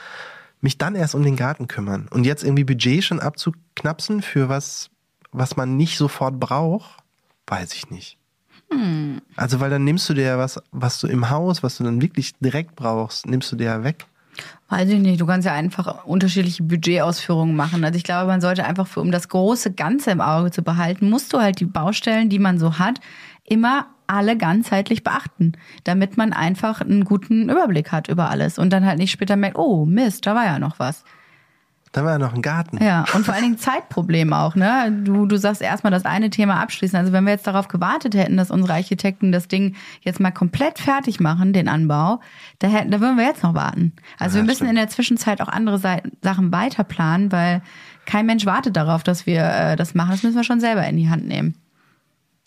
[0.60, 2.08] mich dann erst um den Garten kümmern.
[2.10, 4.90] Und jetzt irgendwie Budget schon abzuknapsen für was,
[5.30, 6.98] was man nicht sofort braucht,
[7.46, 8.18] weiß ich nicht.
[9.36, 12.02] Also, weil dann nimmst du dir ja was, was du im Haus, was du dann
[12.02, 14.06] wirklich direkt brauchst, nimmst du dir ja weg.
[14.68, 17.84] Weiß ich nicht, du kannst ja einfach unterschiedliche Budgetausführungen machen.
[17.84, 21.10] Also ich glaube, man sollte einfach, für, um das große Ganze im Auge zu behalten,
[21.10, 23.00] musst du halt die Baustellen, die man so hat,
[23.44, 25.52] immer alle ganzheitlich beachten,
[25.84, 29.58] damit man einfach einen guten Überblick hat über alles und dann halt nicht später merkt,
[29.58, 31.04] oh Mist, da war ja noch was.
[31.92, 32.78] Da war ja noch ein Garten.
[32.80, 34.92] Ja, und vor allen Dingen Zeitproblem auch, ne?
[35.02, 36.96] Du, du sagst erstmal das eine Thema abschließen.
[36.96, 40.78] Also wenn wir jetzt darauf gewartet hätten, dass unsere Architekten das Ding jetzt mal komplett
[40.78, 42.20] fertig machen, den Anbau,
[42.60, 43.92] da hätten, da würden wir jetzt noch warten.
[44.20, 44.70] Also Ja, wir müssen stimmt.
[44.70, 45.78] in der Zwischenzeit auch andere
[46.22, 47.60] Sachen weiter planen, weil
[48.06, 50.12] kein Mensch wartet darauf, dass wir äh, das machen.
[50.12, 51.56] Das müssen wir schon selber in die Hand nehmen.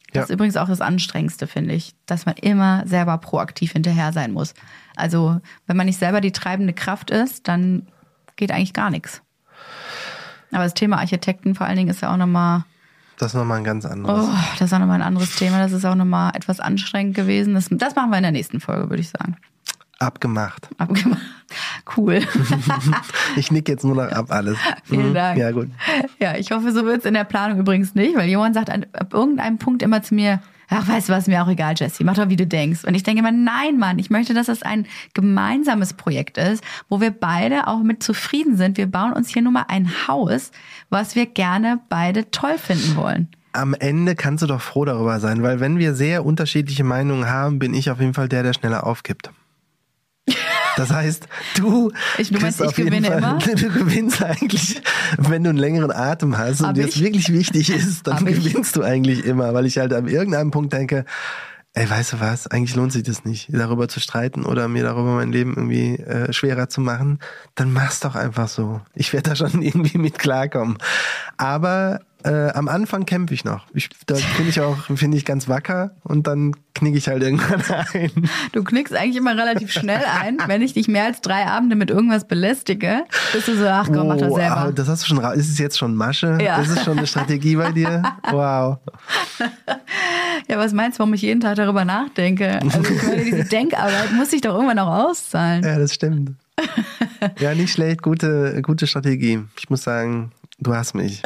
[0.07, 0.23] Das Ja.
[0.23, 4.53] ist übrigens auch das Anstrengendste, finde ich, dass man immer selber proaktiv hinterher sein muss.
[4.95, 7.87] Also wenn man nicht selber die treibende Kraft ist, dann
[8.37, 9.21] geht eigentlich gar nichts.
[10.53, 12.63] Aber das Thema Architekten vor allen Dingen ist ja auch nochmal,
[13.17, 14.27] Das ist nochmal ein ganz anderes.
[14.27, 15.59] oh, das ist auch nochmal ein anderes Thema.
[15.59, 17.53] Das ist auch nochmal etwas anstrengend gewesen.
[17.53, 19.37] Das, das machen wir in der nächsten Folge, würde ich sagen.
[19.99, 20.67] Abgemacht.
[20.77, 21.21] Abgemacht.
[21.95, 22.21] Cool.
[23.35, 24.57] Ich nick jetzt nur noch ab alles.
[24.83, 25.13] Vielen Mhm.
[25.13, 25.37] Dank.
[25.37, 25.69] Ja, gut.
[26.19, 29.13] Ja, ich hoffe, so wird's in der Planung übrigens nicht, weil Johann sagt an, ab
[29.13, 30.39] irgendeinem Punkt immer zu mir,
[30.69, 32.83] ach, weißt du was, mir auch egal, Jessie, mach doch, wie du denkst.
[32.85, 37.01] Und ich denke immer, nein, Mann, ich möchte, dass es ein gemeinsames Projekt ist, wo
[37.01, 38.77] wir beide auch mit zufrieden sind.
[38.77, 40.51] Wir bauen uns hier nur mal ein Haus,
[40.89, 43.27] was wir gerne beide toll finden wollen.
[43.53, 47.59] Am Ende kannst du doch froh darüber sein, weil wenn wir sehr unterschiedliche Meinungen haben,
[47.59, 49.29] bin ich auf jeden Fall der, der schneller aufgibt.
[50.77, 53.37] Das heißt, du, Ich- du meinst, ich gewinne Fall, immer?
[53.55, 54.81] Du gewinnst eigentlich,
[55.17, 57.01] wenn du einen längeren Atem hast und dir es ich?
[57.03, 58.43] wirklich wichtig ist, dann Hab ich?
[58.43, 61.05] gewinnst du eigentlich immer, weil ich halt an irgendeinem Punkt denke,
[61.75, 65.15] ey, weißt du was, eigentlich lohnt sich das nicht, darüber zu streiten oder mir darüber
[65.15, 67.17] mein Leben irgendwie äh, schwerer zu machen.
[67.55, 68.81] Dann mach's doch einfach so.
[68.93, 70.77] Ich werde da schon irgendwie mit klarkommen.
[71.37, 73.65] Aber äh, am Anfang kämpfe ich noch.
[73.73, 77.61] Ich, da finde ich auch, finde ich ganz wacker und dann knicke ich halt irgendwann
[77.93, 78.11] ein.
[78.51, 80.37] Du knickst eigentlich immer relativ schnell ein.
[80.47, 83.03] Wenn ich dich mehr als drei Abende mit irgendwas belästige,
[83.33, 84.57] bist du so, ach komm, mach das Oh, selber.
[84.57, 85.23] aber das hast du schon.
[85.33, 86.37] Ist es jetzt schon Masche?
[86.41, 86.57] Ja.
[86.61, 88.03] Ist es schon eine Strategie bei dir?
[88.31, 88.77] Wow.
[90.49, 92.59] Ja, was meinst du, warum ich jeden Tag darüber nachdenke?
[92.61, 95.63] Also ich meine, diese Denkarbeit muss sich doch irgendwann auch auszahlen.
[95.63, 96.31] Ja, das stimmt.
[97.39, 99.39] Ja, nicht schlecht, gute, gute Strategie.
[99.57, 101.21] Ich muss sagen, du hast mich.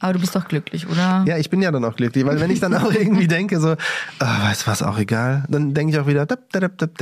[0.00, 1.24] Aber du bist doch glücklich, oder?
[1.26, 3.74] Ja, ich bin ja dann auch glücklich, weil wenn ich dann auch irgendwie denke, so,
[4.18, 6.92] weißt du was, auch egal, dann denke ich auch wieder, dap, dap, dap,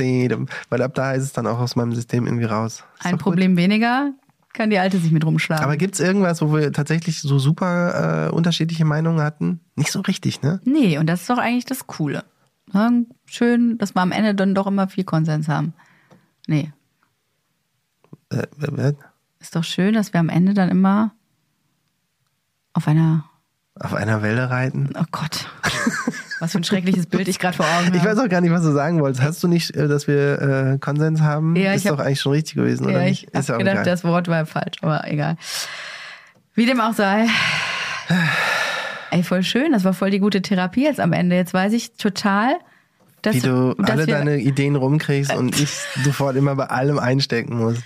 [0.69, 2.83] weil ab da ist es dann auch aus meinem System irgendwie raus.
[2.99, 3.23] Ist Ein doch gut.
[3.23, 4.13] Problem weniger,
[4.53, 5.63] kann die Alte sich mit rumschlagen.
[5.63, 9.59] Aber gibt's irgendwas, wo wir tatsächlich so super äh, unterschiedliche Meinungen hatten?
[9.75, 10.59] Nicht so richtig, ne?
[10.65, 12.23] nee, und das ist doch eigentlich das Coole.
[13.25, 15.73] Schön, dass wir am Ende dann doch immer viel Konsens haben.
[16.47, 16.71] Nee,
[18.29, 18.93] äh,
[19.39, 21.11] ist doch schön, dass wir am Ende dann immer
[22.77, 23.25] auf einer,
[23.79, 24.89] auf einer Welle reiten.
[24.99, 25.47] oh Gott,
[26.39, 27.97] was für ein schreckliches Bild ich gerade vor Augen habe.
[27.97, 29.23] Ich weiß auch gar nicht, was du sagen wolltest.
[29.23, 30.41] Hast du nicht, äh, dass wir
[30.73, 31.55] äh, Konsens haben?
[31.55, 33.23] Ja, ist ich hab- doch eigentlich schon richtig gewesen, oder Ja, nicht?
[33.23, 33.85] ich Ist auch gedacht, egal.
[33.85, 35.37] das Wort war falsch, aber egal.
[36.53, 37.25] Wie dem auch sei.
[39.11, 39.71] Ey, voll schön.
[39.71, 41.35] Das war voll die gute Therapie jetzt am Ende.
[41.35, 42.55] Jetzt weiß ich total,
[43.21, 45.69] dass, Wie du alle deine Ideen rumkriegst und ich
[46.03, 47.77] sofort immer bei allem einstecken muss.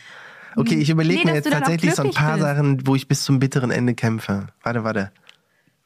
[0.56, 2.46] Okay, ich überlege Nee, mir jetzt tatsächlich so ein paar bist.
[2.46, 4.48] Sachen, wo ich bis zum bitteren Ende kämpfe.
[4.64, 5.12] Warte, warte.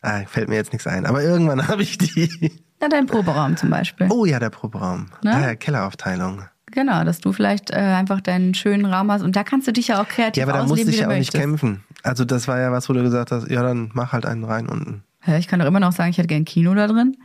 [0.02, 1.06] Ah, fällt mir jetzt nichts ein.
[1.06, 2.52] Aber irgendwann habe ich die.
[2.80, 4.08] Na, dein Proberaum zum Beispiel.
[4.10, 5.08] Oh ja, der Proberaum.
[5.24, 5.34] Ne?
[5.34, 6.44] Ah, ja, Kelleraufteilung.
[6.72, 9.88] Genau, dass du vielleicht äh, einfach deinen schönen Raum hast und da kannst du dich
[9.88, 11.84] ja auch kreativ Ja, aber da ausleben, musste ich ja auch nicht kämpfen.
[12.04, 14.68] Also das war ja was, wo du gesagt hast, ja, dann mach halt einen rein
[14.68, 15.04] unten.
[15.26, 17.16] Ja, ich kann doch immer noch sagen, ich hätte gern Kino da drin.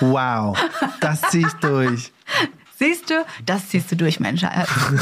[0.00, 0.56] Wow,
[1.00, 2.12] das zieh ich durch.
[2.78, 3.14] Siehst du?
[3.44, 4.42] Das ziehst du durch, Mensch.
[4.44, 4.48] Äh,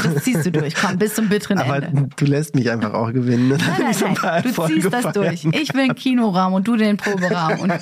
[0.03, 0.73] Das ziehst du durch.
[0.75, 2.09] Komm, bis zum bitteren Aber Ende.
[2.15, 3.49] du lässt mich einfach auch gewinnen.
[3.49, 3.57] ne?
[3.57, 4.15] Nein, nein, So nein.
[4.15, 5.45] Du Erfolge ziehst das durch.
[5.51, 7.59] Ich will einen Kinoraum und du den Proberaum.
[7.59, 7.73] Und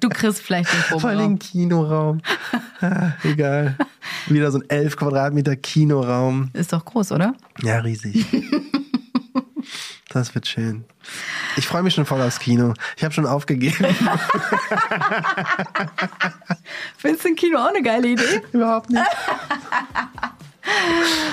[0.00, 1.38] du kriegst vielleicht den Vor allem Proberaum.
[1.40, 2.20] Kinoraum.
[2.80, 3.76] Ah, egal.
[4.28, 6.50] Wieder so ein 11 Quadratmeter Kinoraum.
[6.52, 7.34] Ist doch groß, oder?
[7.62, 8.24] Ja, riesig.
[10.16, 10.86] Das wird schön.
[11.58, 12.72] Ich freue mich schon voll aufs Kino.
[12.96, 13.76] Ich habe schon aufgegeben.
[16.96, 18.42] Findest du ein Kino auch eine geile Idee?
[18.52, 19.04] Überhaupt nicht.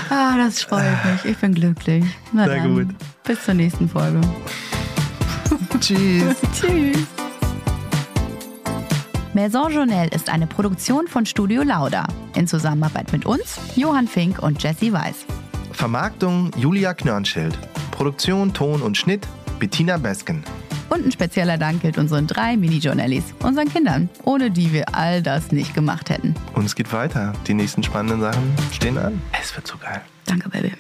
[0.10, 1.24] Ah, das freut mich.
[1.24, 2.04] Ich bin glücklich.
[2.34, 2.88] Na Sehr dann, gut.
[3.24, 4.20] Bis zur nächsten Folge.
[5.80, 6.36] Tschüss.
[6.54, 7.08] Tschüss.
[9.34, 12.06] Maison Journal ist eine Produktion von Studio Lauda.
[12.36, 15.26] In Zusammenarbeit mit uns, Johann Fink und Jesse Weiß.
[15.74, 17.58] Vermarktung Julia Knörnschild.
[17.92, 19.28] Produktion, Ton und Schnitt
[19.60, 20.44] Bettina Besken.
[20.90, 25.52] Und ein spezieller Dank gilt unseren drei Mini-Journalis, unseren Kindern, ohne die wir all das
[25.52, 26.36] nicht gemacht hätten.
[26.54, 27.34] Und es geht weiter.
[27.48, 29.22] Die nächsten spannenden Sachen stehen an.
[29.42, 30.02] Es wird so geil.
[30.26, 30.74] Danke, Baby.